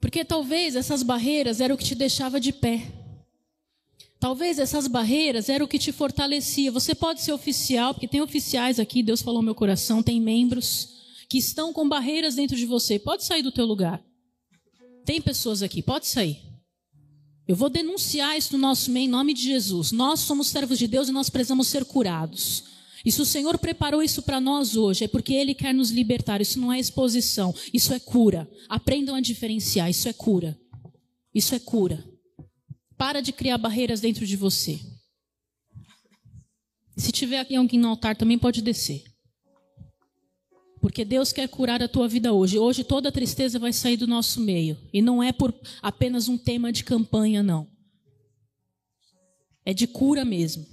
[0.00, 2.82] Porque talvez essas barreiras eram o que te deixava de pé.
[4.18, 6.72] Talvez essas barreiras eram o que te fortalecia.
[6.72, 10.96] Você pode ser oficial, porque tem oficiais aqui, Deus falou meu coração, tem membros
[11.28, 12.98] que estão com barreiras dentro de você.
[12.98, 14.02] Pode sair do teu lugar.
[15.04, 16.40] Tem pessoas aqui, pode sair.
[17.46, 19.92] Eu vou denunciar isso no nosso meio em nome de Jesus.
[19.92, 22.64] Nós somos servos de Deus e nós precisamos ser curados.
[23.04, 26.40] E se o Senhor preparou isso para nós hoje, é porque Ele quer nos libertar.
[26.40, 28.50] Isso não é exposição, isso é cura.
[28.68, 30.58] Aprendam a diferenciar, isso é cura.
[31.32, 32.04] Isso é cura.
[32.96, 34.80] Para de criar barreiras dentro de você.
[36.96, 39.04] Se tiver aqui alguém no altar, também pode descer.
[40.80, 42.58] Porque Deus quer curar a tua vida hoje.
[42.58, 44.78] Hoje toda tristeza vai sair do nosso meio.
[44.92, 47.68] E não é por apenas um tema de campanha, não.
[49.64, 50.64] É de cura mesmo.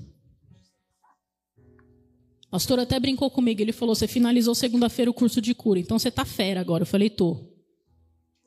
[2.47, 3.59] O pastor até brincou comigo.
[3.59, 5.79] Ele falou: Você finalizou segunda-feira o curso de cura.
[5.79, 6.83] Então você está fera agora.
[6.83, 7.51] Eu falei: Tô.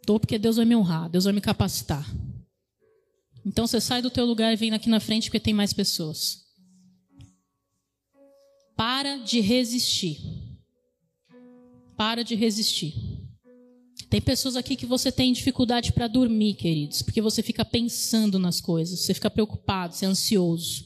[0.07, 1.11] Tô porque Deus vai me honrar.
[1.11, 2.07] Deus vai me capacitar.
[3.47, 6.45] Então você sai do teu lugar e vem aqui na frente porque tem mais pessoas.
[8.77, 10.19] Para de resistir.
[11.97, 12.93] Para de resistir.
[14.11, 18.61] Tem pessoas aqui que você tem dificuldade para dormir, queridos, porque você fica pensando nas
[18.61, 20.85] coisas, você fica preocupado, você é ansioso.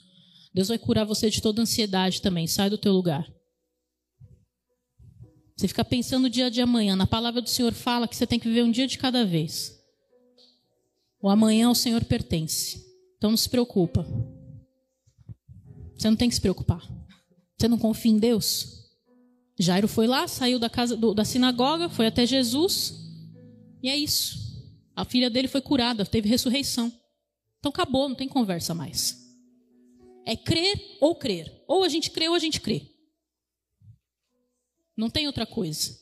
[0.53, 2.47] Deus vai curar você de toda ansiedade também.
[2.47, 3.27] Sai do teu lugar.
[5.57, 6.95] Você fica pensando no dia de amanhã.
[6.95, 9.80] Na palavra do Senhor fala que você tem que viver um dia de cada vez.
[11.23, 12.85] O amanhã ao Senhor pertence.
[13.17, 14.07] Então não se preocupa.
[15.97, 16.83] Você não tem que se preocupar.
[17.59, 18.81] Você não confia em Deus?
[19.59, 22.95] Jairo foi lá, saiu da casa do, da sinagoga, foi até Jesus.
[23.83, 24.39] E é isso.
[24.97, 26.91] A filha dele foi curada, teve ressurreição.
[27.59, 29.19] Então acabou, não tem conversa mais.
[30.25, 31.63] É crer ou crer.
[31.69, 32.87] Ou a gente crê ou a gente crê.
[34.97, 36.00] Não tem outra coisa.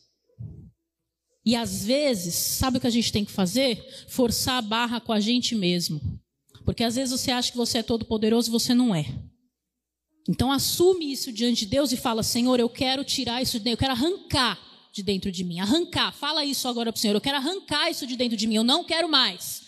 [1.48, 3.82] E às vezes, sabe o que a gente tem que fazer?
[4.06, 5.98] Forçar a barra com a gente mesmo.
[6.62, 9.06] Porque às vezes você acha que você é todo poderoso e você não é.
[10.28, 13.76] Então assume isso diante de Deus e fala: Senhor, eu quero tirar isso de dentro,
[13.76, 14.60] eu quero arrancar
[14.92, 15.58] de dentro de mim.
[15.58, 17.14] Arrancar, fala isso agora para o Senhor.
[17.14, 19.62] Eu quero arrancar isso de dentro de mim, eu não quero mais.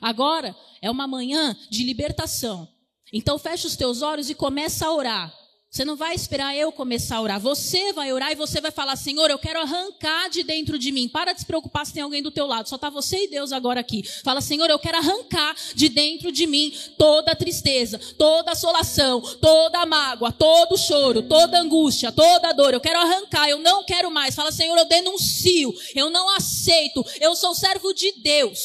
[0.00, 2.66] Agora é uma manhã de libertação.
[3.12, 5.39] Então fecha os teus olhos e começa a orar.
[5.72, 7.38] Você não vai esperar eu começar a orar.
[7.38, 11.08] Você vai orar e você vai falar: Senhor, eu quero arrancar de dentro de mim.
[11.08, 12.68] Para de se preocupar se tem alguém do teu lado.
[12.68, 14.02] Só está você e Deus agora aqui.
[14.24, 20.32] Fala: Senhor, eu quero arrancar de dentro de mim toda tristeza, toda assolação, toda mágoa,
[20.32, 22.74] todo choro, toda angústia, toda dor.
[22.74, 23.48] Eu quero arrancar.
[23.48, 24.34] Eu não quero mais.
[24.34, 25.72] Fala: Senhor, eu denuncio.
[25.94, 27.06] Eu não aceito.
[27.20, 28.58] Eu sou servo de Deus.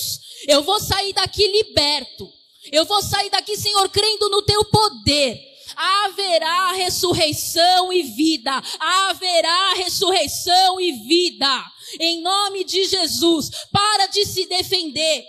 [0.47, 2.27] Eu vou sair daqui liberto.
[2.71, 8.61] Eu vou sair daqui, Senhor, crendo no teu poder haverá ressurreição e vida.
[8.79, 11.65] Haverá ressurreição e vida.
[11.99, 15.23] Em nome de Jesus, para de se defender.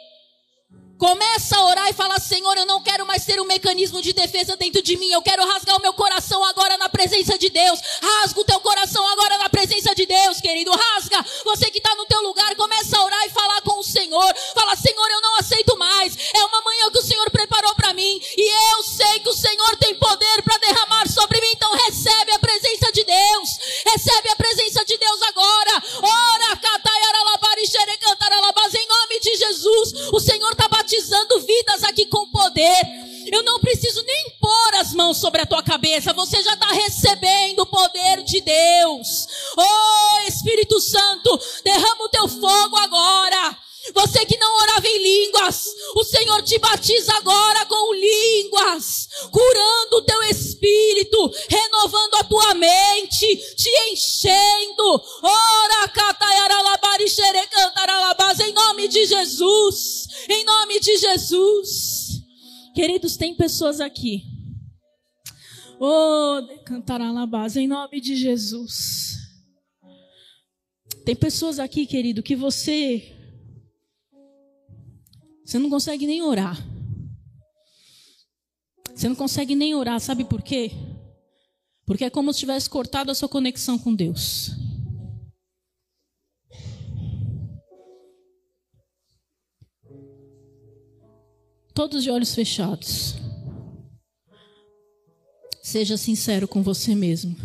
[0.98, 4.56] Começa a orar e fala: Senhor, eu não quero mais ter um mecanismo de defesa
[4.56, 5.10] dentro de mim.
[5.10, 7.78] Eu quero rasgar o meu coração agora na presença de Deus.
[8.02, 10.70] Rasga o teu coração agora na presença de Deus, querido.
[10.70, 11.24] Rasga.
[11.44, 14.34] Você que está no teu lugar, começa a orar e falar com o Senhor.
[14.54, 15.15] Fala: Senhor, eu
[63.36, 64.24] pessoas aqui.
[65.78, 69.18] Oh, cantaralabás, em nome de Jesus.
[71.04, 73.12] Tem pessoas aqui, querido, que você
[75.44, 76.56] você não consegue nem orar.
[78.92, 80.72] Você não consegue nem orar, sabe por quê?
[81.84, 84.50] Porque é como se tivesse cortado a sua conexão com Deus.
[91.72, 93.15] Todos de olhos fechados.
[95.76, 97.36] Seja sincero com você mesmo.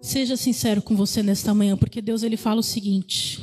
[0.00, 3.42] Seja sincero com você nesta manhã, porque Deus ele fala o seguinte: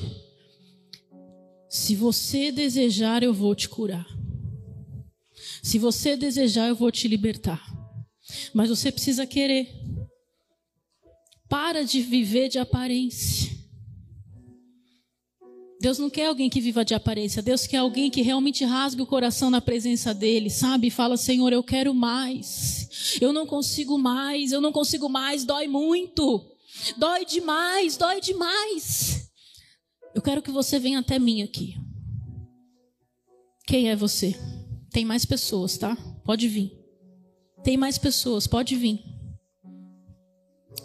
[1.70, 4.08] se você desejar, eu vou te curar.
[5.62, 7.62] Se você desejar, eu vou te libertar.
[8.54, 9.68] Mas você precisa querer.
[11.50, 13.52] Para de viver de aparência.
[15.84, 17.42] Deus não quer alguém que viva de aparência.
[17.42, 20.90] Deus quer alguém que realmente rasgue o coração na presença dele, sabe?
[20.90, 23.18] Fala: Senhor, eu quero mais.
[23.20, 24.54] Eu não consigo mais.
[24.54, 25.44] Eu não consigo mais.
[25.44, 26.42] Dói muito.
[26.96, 27.98] Dói demais.
[27.98, 29.30] Dói demais.
[30.16, 31.76] Eu quero que você venha até mim aqui.
[33.68, 34.40] Quem é você?
[34.90, 35.98] Tem mais pessoas, tá?
[36.24, 36.72] Pode vir.
[37.62, 39.04] Tem mais pessoas, pode vir.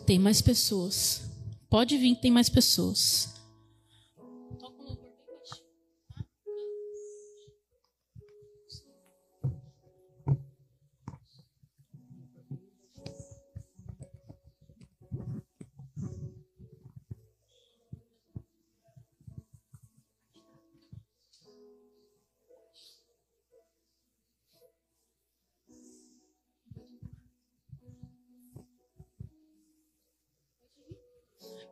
[0.05, 1.22] Tem mais pessoas.
[1.70, 3.38] Pode vir, tem mais pessoas.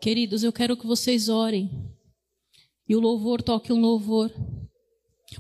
[0.01, 1.71] Queridos, eu quero que vocês orem.
[2.89, 4.33] E o louvor toque um louvor.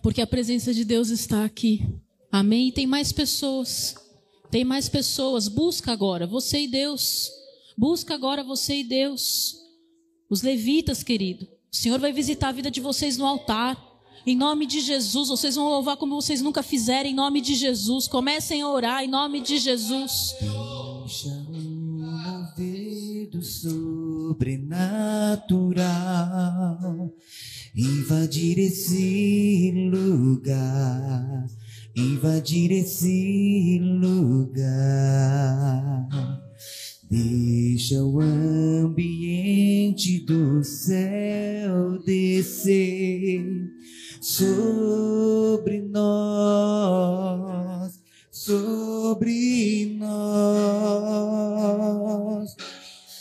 [0.03, 1.87] Porque a presença de Deus está aqui.
[2.31, 2.69] Amém?
[2.69, 3.95] E tem mais pessoas.
[4.51, 5.49] Tem mais pessoas.
[5.49, 7.31] Busca agora, você e Deus.
[7.77, 9.57] Busca agora você e Deus.
[10.29, 11.47] Os levitas, querido.
[11.73, 13.81] O Senhor vai visitar a vida de vocês no altar.
[14.27, 17.09] Em nome de Jesus, vocês vão louvar como vocês nunca fizeram.
[17.09, 18.09] Em nome de Jesus.
[18.09, 20.35] Comecem a orar em nome de Jesus.
[21.05, 23.43] Deixa um mover do
[24.27, 27.15] sobrenatural
[27.75, 31.47] invadir esse lugar,
[31.95, 34.67] invadir esse lugar.
[37.09, 43.47] Deixa o ambiente do céu descer
[44.21, 48.01] sobre nós,
[48.33, 51.47] sobre nós.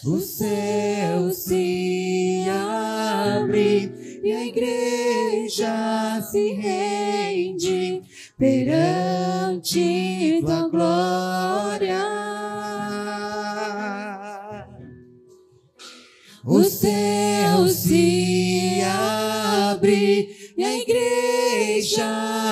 [0.08, 3.92] O céu se abre
[4.24, 8.04] e a igreja se rende
[8.38, 12.06] perante tua glória.
[16.46, 22.45] O céu se abre e a igreja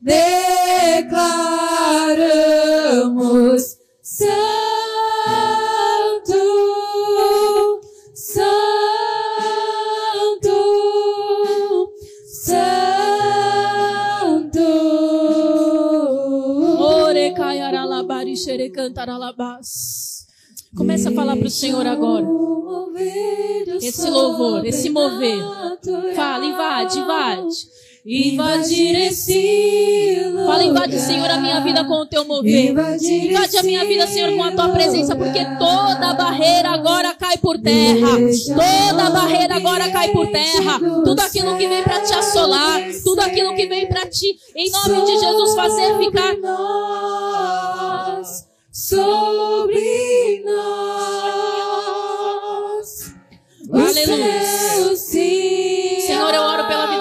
[0.00, 1.10] declaramos
[4.02, 4.30] santo,
[8.14, 8.60] santo,
[12.24, 13.00] santo.
[16.78, 20.26] Ore caiaralabari xerecantaralabás.
[20.74, 22.26] Começa a falar para o Senhor agora.
[23.82, 25.42] Esse louvor, esse mover.
[26.14, 27.79] Fala, invade, invade.
[28.04, 30.46] Invadir esse lugar.
[30.46, 32.70] Fala, invade, Senhor, a minha vida com o teu mover.
[32.70, 37.58] Invade a minha vida, Senhor, com a tua presença, porque toda barreira agora cai por
[37.58, 38.16] terra.
[38.46, 40.80] Toda barreira agora cai por terra.
[41.04, 45.04] Tudo aquilo que vem para te assolar, tudo aquilo que vem para ti, em nome
[45.04, 46.36] de Jesus, fazer ficar.
[46.38, 50.60] nós, sobre nós.
[53.72, 54.39] Aleluia.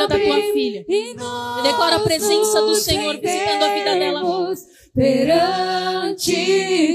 [0.10, 0.86] Da tua filha.
[0.90, 4.54] Eu declaro a presença do Senhor visitando a vida dela.
[4.96, 6.34] Perante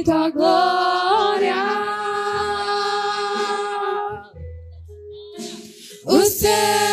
[0.04, 1.54] tua glória.
[6.06, 6.83] O céu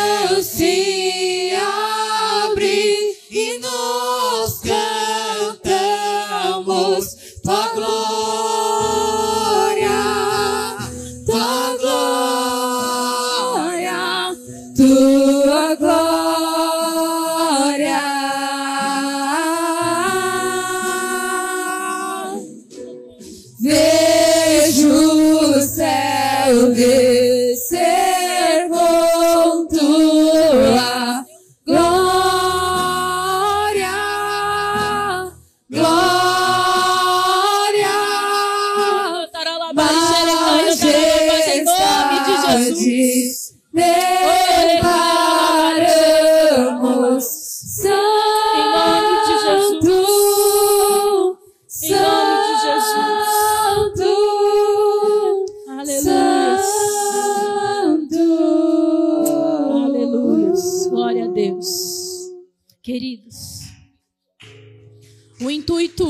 [65.62, 66.04] intuito.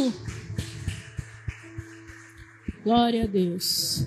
[2.83, 4.07] Glória a Deus.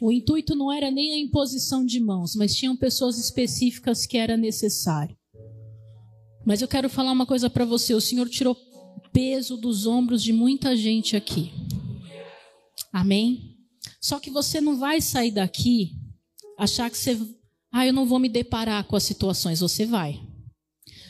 [0.00, 4.36] O intuito não era nem a imposição de mãos, mas tinham pessoas específicas que era
[4.36, 5.16] necessário.
[6.46, 8.56] Mas eu quero falar uma coisa para você: o Senhor tirou
[9.12, 11.52] peso dos ombros de muita gente aqui.
[12.92, 13.56] Amém?
[14.00, 15.92] Só que você não vai sair daqui
[16.56, 17.18] achar que você.
[17.70, 19.60] Ah, eu não vou me deparar com as situações.
[19.60, 20.18] Você vai.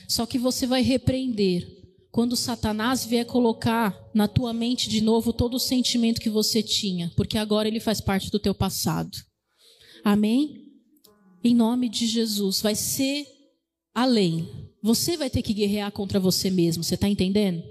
[0.08, 1.77] Só que você vai repreender
[2.10, 7.12] quando Satanás vier colocar na tua mente de novo todo o sentimento que você tinha,
[7.16, 9.16] porque agora ele faz parte do teu passado.
[10.02, 10.64] Amém?
[11.44, 13.26] Em nome de Jesus, vai ser
[13.94, 14.48] além.
[14.82, 17.62] Você vai ter que guerrear contra você mesmo, você está entendendo?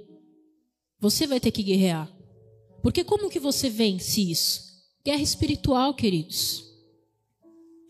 [0.99, 2.11] Você vai ter que guerrear.
[2.81, 4.61] Porque como que você vence isso?
[5.03, 6.63] Guerra espiritual, queridos.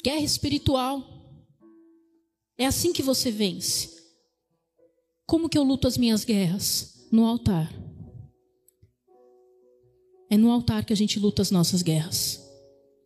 [0.03, 1.03] Guerra espiritual.
[2.57, 3.96] É assim que você vence.
[5.27, 7.05] Como que eu luto as minhas guerras?
[7.11, 7.69] No altar.
[10.29, 12.41] É no altar que a gente luta as nossas guerras.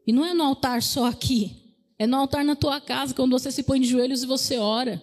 [0.06, 1.76] E não é no altar só aqui.
[1.98, 5.02] É no altar na tua casa, quando você se põe de joelhos e você ora.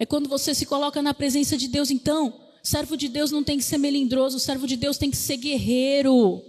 [0.00, 1.92] É quando você se coloca na presença de Deus.
[1.92, 5.36] Então, servo de Deus não tem que ser melindroso, servo de Deus tem que ser
[5.36, 6.42] guerreiro.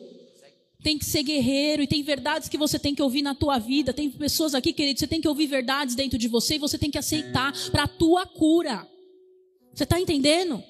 [0.83, 3.93] Tem que ser guerreiro e tem verdades que você tem que ouvir na tua vida.
[3.93, 6.91] Tem pessoas aqui, querido, você tem que ouvir verdades dentro de você e você tem
[6.91, 8.87] que aceitar para a tua cura.
[9.73, 10.63] Você está entendendo?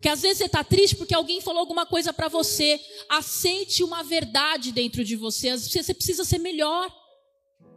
[0.00, 2.78] Que às vezes você está triste porque alguém falou alguma coisa para você.
[3.08, 5.56] Aceite uma verdade dentro de você.
[5.56, 6.94] Você precisa ser melhor.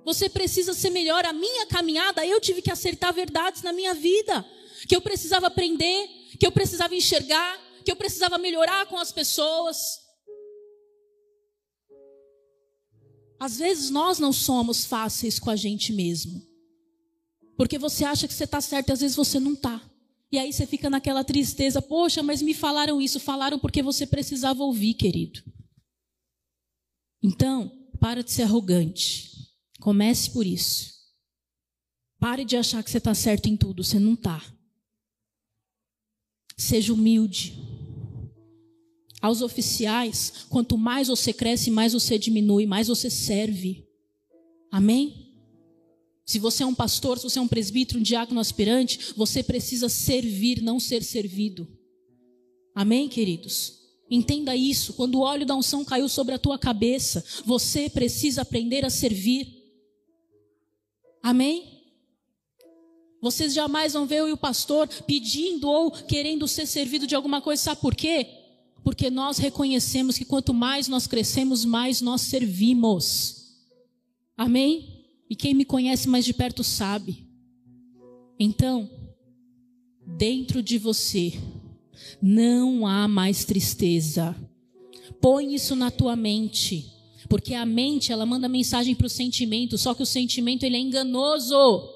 [0.04, 1.26] Você precisa ser melhor.
[1.26, 4.46] A minha caminhada, eu tive que acertar verdades na minha vida.
[4.88, 10.07] Que eu precisava aprender, que eu precisava enxergar, que eu precisava melhorar com as pessoas.
[13.40, 16.46] Às vezes nós não somos fáceis com a gente mesmo.
[17.56, 19.82] Porque você acha que você está certo e às vezes você não está.
[20.32, 24.64] E aí você fica naquela tristeza, poxa, mas me falaram isso, falaram porque você precisava
[24.64, 25.42] ouvir, querido.
[27.24, 29.32] Então, para de ser arrogante.
[29.80, 30.98] Comece por isso.
[32.20, 34.44] Pare de achar que você está certo em tudo, você não está.
[36.58, 37.56] Seja humilde.
[39.22, 43.88] Aos oficiais, quanto mais você cresce, mais você diminui, mais você serve.
[44.72, 45.28] Amém?
[46.26, 49.88] Se você é um pastor, se você é um presbítero, um diácono aspirante, você precisa
[49.88, 51.68] servir, não ser servido.
[52.76, 53.80] Amém, queridos?
[54.10, 54.94] Entenda isso.
[54.94, 59.48] Quando o óleo da unção caiu sobre a tua cabeça, você precisa aprender a servir.
[61.24, 61.78] Amém?
[63.22, 67.42] Vocês jamais vão ver eu e o pastor pedindo ou querendo ser servido de alguma
[67.42, 68.37] coisa, sabe por quê?
[68.88, 73.54] Porque nós reconhecemos que quanto mais nós crescemos, mais nós servimos.
[74.38, 75.04] Amém?
[75.30, 77.28] E quem me conhece mais de perto sabe.
[78.40, 78.90] Então,
[80.06, 81.34] dentro de você
[82.22, 84.34] não há mais tristeza.
[85.20, 86.90] Põe isso na tua mente,
[87.28, 90.80] porque a mente ela manda mensagem para o sentimento, só que o sentimento ele é
[90.80, 91.90] enganoso.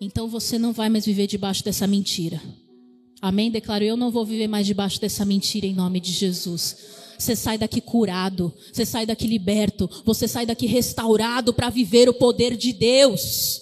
[0.00, 2.40] Então você não vai mais viver debaixo dessa mentira.
[3.20, 3.50] Amém?
[3.50, 6.76] Declaro, eu não vou viver mais debaixo dessa mentira em nome de Jesus.
[7.18, 12.14] Você sai daqui curado, você sai daqui liberto, você sai daqui restaurado para viver o
[12.14, 13.60] poder de Deus.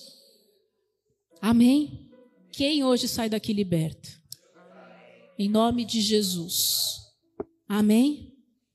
[1.40, 2.08] Amém?
[2.52, 4.08] Quem hoje sai daqui liberto?
[5.36, 7.00] Em nome de Jesus.
[7.68, 8.32] Amém?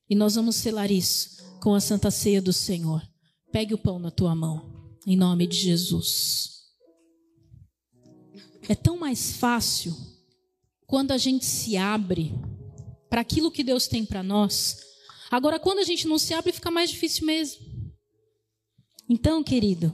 [0.08, 3.02] E nós vamos selar isso com a santa ceia do Senhor.
[3.50, 6.50] Pegue o pão na tua mão, em nome de Jesus.
[8.68, 10.13] É tão mais fácil
[10.94, 12.32] quando a gente se abre
[13.10, 14.78] para aquilo que Deus tem para nós.
[15.28, 17.66] Agora, quando a gente não se abre, fica mais difícil mesmo.
[19.08, 19.92] Então, querido,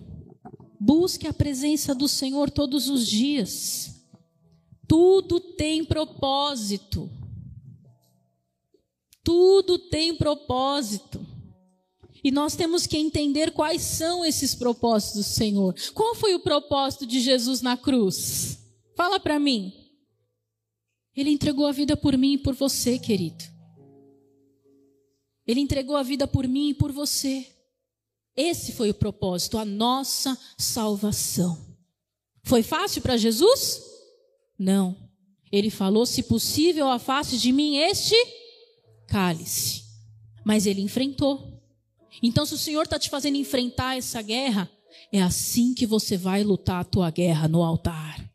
[0.78, 4.05] busque a presença do Senhor todos os dias.
[4.86, 7.10] Tudo tem propósito.
[9.24, 11.27] Tudo tem propósito.
[12.22, 15.74] E nós temos que entender quais são esses propósitos do Senhor.
[15.94, 18.59] Qual foi o propósito de Jesus na cruz?
[18.94, 19.80] Fala para mim.
[21.21, 23.45] Ele entregou a vida por mim e por você, querido.
[25.47, 27.47] Ele entregou a vida por mim e por você.
[28.35, 31.77] Esse foi o propósito, a nossa salvação.
[32.43, 33.83] Foi fácil para Jesus?
[34.59, 34.97] Não.
[35.53, 38.17] Ele falou: se possível, afaste de mim este
[39.07, 39.85] cálice.
[40.43, 41.63] Mas ele enfrentou.
[42.23, 44.71] Então, se o Senhor está te fazendo enfrentar essa guerra,
[45.13, 48.30] é assim que você vai lutar a tua guerra no altar.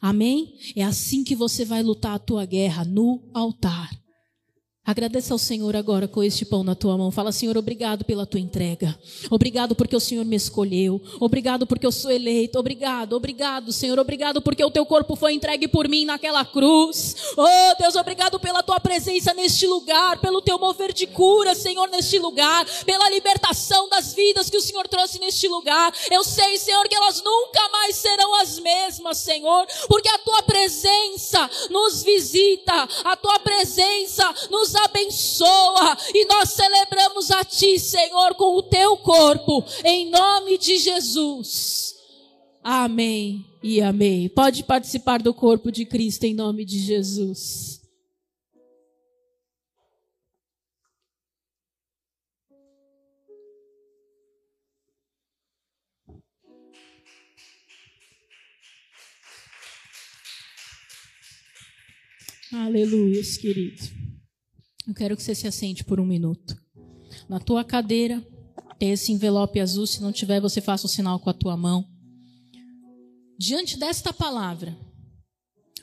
[0.00, 0.54] Amém?
[0.74, 3.99] É assim que você vai lutar a tua guerra no altar.
[4.82, 7.10] Agradeça ao Senhor agora com este pão na tua mão.
[7.10, 8.98] Fala, Senhor, obrigado pela tua entrega.
[9.30, 11.00] Obrigado porque o Senhor me escolheu.
[11.20, 12.58] Obrigado porque eu sou eleito.
[12.58, 13.98] Obrigado, obrigado, Senhor.
[13.98, 17.14] Obrigado porque o teu corpo foi entregue por mim naquela cruz.
[17.36, 22.18] Oh, Deus, obrigado pela tua presença neste lugar, pelo teu mover de cura, Senhor, neste
[22.18, 25.92] lugar, pela libertação das vidas que o Senhor trouxe neste lugar.
[26.10, 31.50] Eu sei, Senhor, que elas nunca mais serão as mesmas, Senhor, porque a tua presença
[31.68, 34.34] nos visita, a tua presença
[34.70, 40.78] nos abençoa e nós celebramos a Ti, Senhor, com o Teu corpo, em nome de
[40.78, 41.94] Jesus.
[42.62, 44.28] Amém e amém.
[44.28, 47.80] Pode participar do corpo de Cristo em nome de Jesus.
[62.52, 63.99] Aleluia, querido.
[64.90, 66.60] Eu quero que você se assente por um minuto.
[67.28, 68.20] Na tua cadeira,
[68.76, 69.86] tem esse envelope azul.
[69.86, 71.88] Se não tiver, você faça o um sinal com a tua mão.
[73.38, 74.76] Diante desta palavra,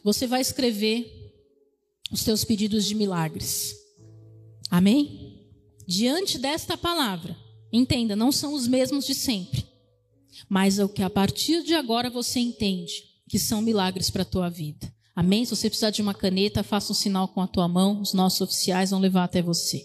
[0.04, 1.10] você vai escrever
[2.12, 3.74] os teus pedidos de milagres.
[4.70, 5.48] Amém?
[5.88, 7.34] Diante desta palavra,
[7.72, 9.66] entenda, não são os mesmos de sempre,
[10.50, 14.26] mas é o que a partir de agora você entende que são milagres para a
[14.26, 14.94] tua vida.
[15.18, 15.44] Amém?
[15.44, 18.40] Se você precisar de uma caneta, faça um sinal com a tua mão, os nossos
[18.42, 19.84] oficiais vão levar até você.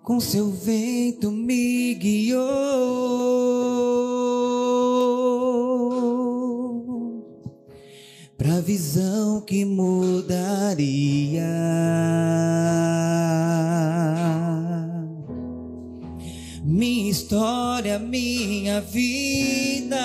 [0.00, 2.40] Com seu vento me guiou
[8.38, 11.42] pra visão que mudaria
[16.80, 20.00] minha história, minha vida.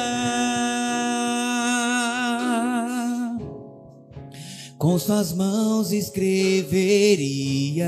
[4.77, 7.88] Com suas mãos escreveria.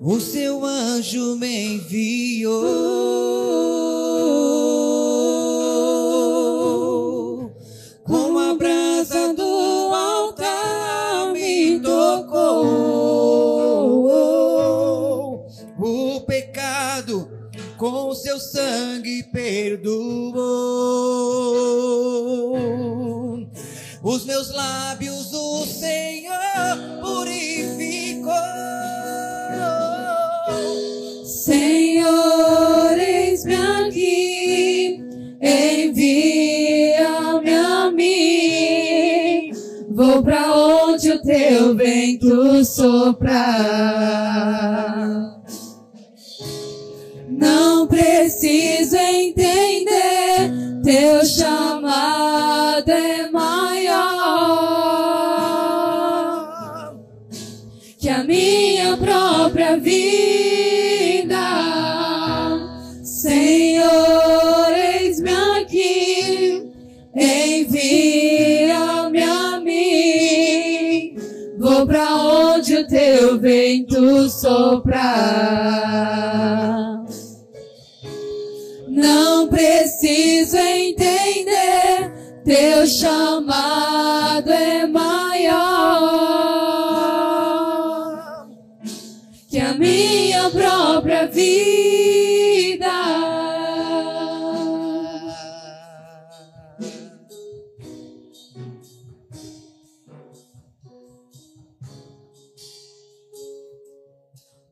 [0.00, 2.72] O seu anjo me enviou
[17.82, 19.90] com seu sangue perdoou.
[24.04, 26.30] Os meus lábios o Senhor
[27.00, 28.32] purificou.
[31.24, 35.02] Senhor, eis-me aqui,
[35.42, 39.50] envia-me a mim.
[39.90, 44.31] Vou pra onde o teu vento soprar.
[48.22, 50.52] Preciso entender,
[50.84, 54.12] teu chamado é maior
[57.98, 61.36] que a minha própria vida.
[63.02, 66.70] Senhor, eis-me aqui,
[67.16, 71.16] envia-me a mim.
[71.58, 75.82] Vou pra onde o teu vento soprar.
[79.02, 82.12] Não preciso entender,
[82.44, 85.58] teu chamado é maior
[89.50, 92.86] que a minha própria vida.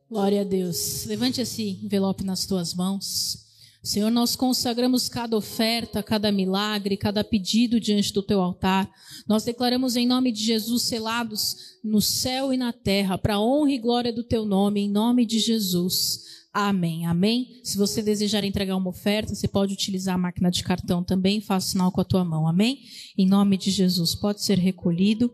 [0.09, 1.03] Glória a Deus.
[1.05, 3.50] Levante esse envelope nas tuas mãos.
[3.83, 8.87] Senhor, nós consagramos cada oferta, cada milagre, cada pedido diante do teu altar.
[9.27, 13.79] Nós declaramos em nome de Jesus selados no céu e na terra, para honra e
[13.79, 16.45] glória do teu nome, em nome de Jesus.
[16.53, 17.07] Amém.
[17.07, 17.59] Amém.
[17.63, 21.69] Se você desejar entregar uma oferta, você pode utilizar a máquina de cartão também, faça
[21.69, 22.47] sinal com a tua mão.
[22.47, 22.81] Amém?
[23.17, 25.33] Em nome de Jesus, pode ser recolhido.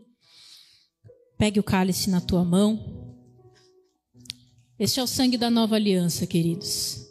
[1.36, 3.14] Pegue o cálice na tua mão.
[4.78, 7.07] Este é o sangue da nova aliança, queridos.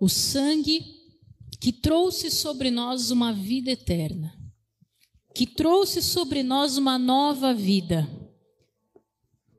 [0.00, 0.84] O sangue
[1.60, 4.38] que trouxe sobre nós uma vida eterna,
[5.34, 8.08] que trouxe sobre nós uma nova vida.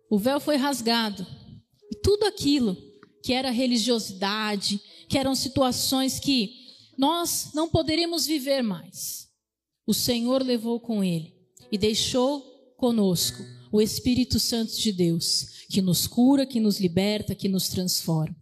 [0.10, 1.26] O véu foi rasgado
[1.92, 2.78] e tudo aquilo
[3.24, 4.80] que era religiosidade,
[5.10, 6.54] que eram situações que
[6.98, 9.28] nós não poderíamos viver mais.
[9.88, 11.36] O Senhor levou com ele
[11.72, 12.42] e deixou
[12.78, 18.36] conosco o Espírito Santo de Deus, que nos cura, que nos liberta, que nos transforma.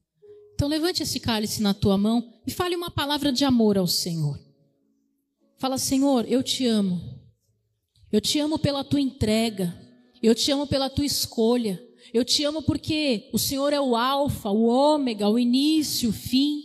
[0.63, 4.39] Então levante esse cálice na tua mão e fale uma palavra de amor ao Senhor.
[5.57, 7.19] Fala, Senhor, eu te amo.
[8.09, 9.77] Eu te amo pela tua entrega.
[10.21, 11.85] Eu te amo pela tua escolha.
[12.13, 16.61] Eu te amo porque o Senhor é o Alfa, o Ômega, o início, o fim.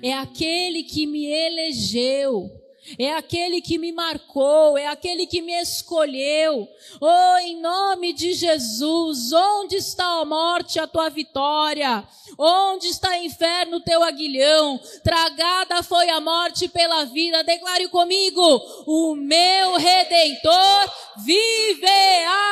[0.00, 2.48] É aquele que me elegeu
[2.98, 6.68] é aquele que me marcou, é aquele que me escolheu.
[7.00, 12.06] Oh, em nome de Jesus, onde está a morte, a tua vitória?
[12.38, 14.80] Onde está o inferno, o teu aguilhão?
[15.02, 17.44] Tragada foi a morte pela vida.
[17.44, 18.42] Declare comigo:
[18.86, 20.92] o meu redentor
[21.24, 21.86] vive.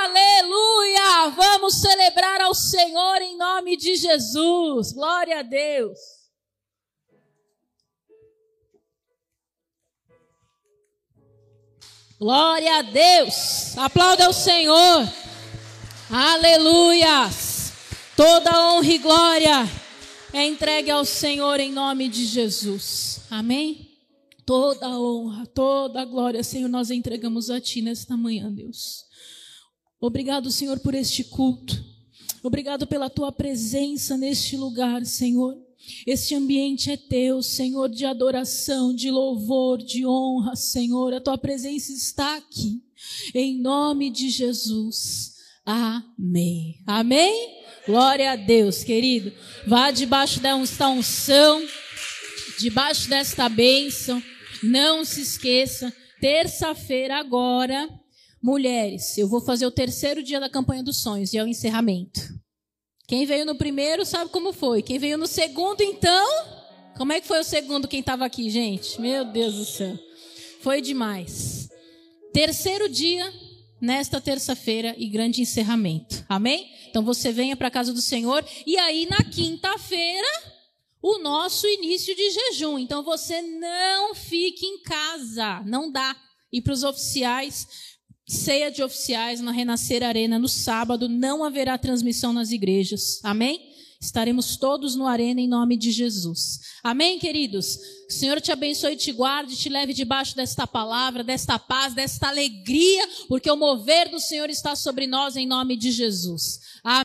[0.05, 1.31] Aleluia!
[1.37, 4.93] Vamos celebrar ao Senhor em nome de Jesus.
[4.93, 6.18] Glória a Deus.
[12.19, 13.79] Glória a Deus.
[13.79, 15.09] Aplauda o Senhor.
[16.11, 17.73] Aleluias.
[18.17, 19.71] Toda honra e glória
[20.33, 23.21] é entregue ao Senhor em nome de Jesus.
[23.31, 23.89] Amém?
[24.45, 29.05] Toda honra, toda glória, Senhor, nós entregamos a Ti nesta manhã, Deus.
[30.01, 31.81] Obrigado, Senhor, por este culto.
[32.43, 35.68] Obrigado pela Tua presença neste lugar, Senhor.
[36.07, 41.15] Este ambiente é teu, Senhor, de adoração, de louvor, de honra, Senhor.
[41.15, 42.83] A tua presença está aqui.
[43.35, 45.35] Em nome de Jesus.
[45.65, 46.83] Amém.
[46.87, 47.59] Amém?
[47.87, 49.33] Glória a Deus, querido.
[49.67, 51.63] Vá debaixo desta unção,
[52.59, 54.23] debaixo desta bênção.
[54.63, 57.89] Não se esqueça, terça-feira agora,
[58.43, 62.21] mulheres, eu vou fazer o terceiro dia da campanha dos sonhos e é o encerramento.
[63.09, 64.83] Quem veio no primeiro sabe como foi.
[64.83, 66.29] Quem veio no segundo, então.
[66.95, 69.01] Como é que foi o segundo quem estava aqui, gente?
[69.01, 69.99] Meu Deus do céu.
[70.61, 71.71] Foi demais.
[72.35, 73.33] Terceiro dia,
[73.81, 76.23] nesta terça-feira, e grande encerramento.
[76.29, 76.71] Amém?
[76.91, 78.45] Então você venha para a casa do Senhor.
[78.67, 80.29] E aí, na quinta-feira,
[81.01, 82.79] o nosso início de jejum.
[82.79, 85.63] Então você não fique em casa.
[85.65, 86.15] Não dá.
[86.53, 87.67] E para os oficiais,
[88.29, 93.21] ceia de oficiais na Renascer Arena no sábado, não haverá transmissão nas igrejas.
[93.23, 93.69] Amém?
[94.01, 96.61] Estaremos todos no Arena em nome de Jesus.
[96.85, 97.79] Amém, queridos?
[98.09, 103.09] O Senhor te abençoe, te guarde, te leve debaixo desta palavra, desta paz, desta alegria,
[103.27, 106.61] porque o mover do Senhor está sobre nós em nome de Jesus.
[106.85, 107.05] Amém.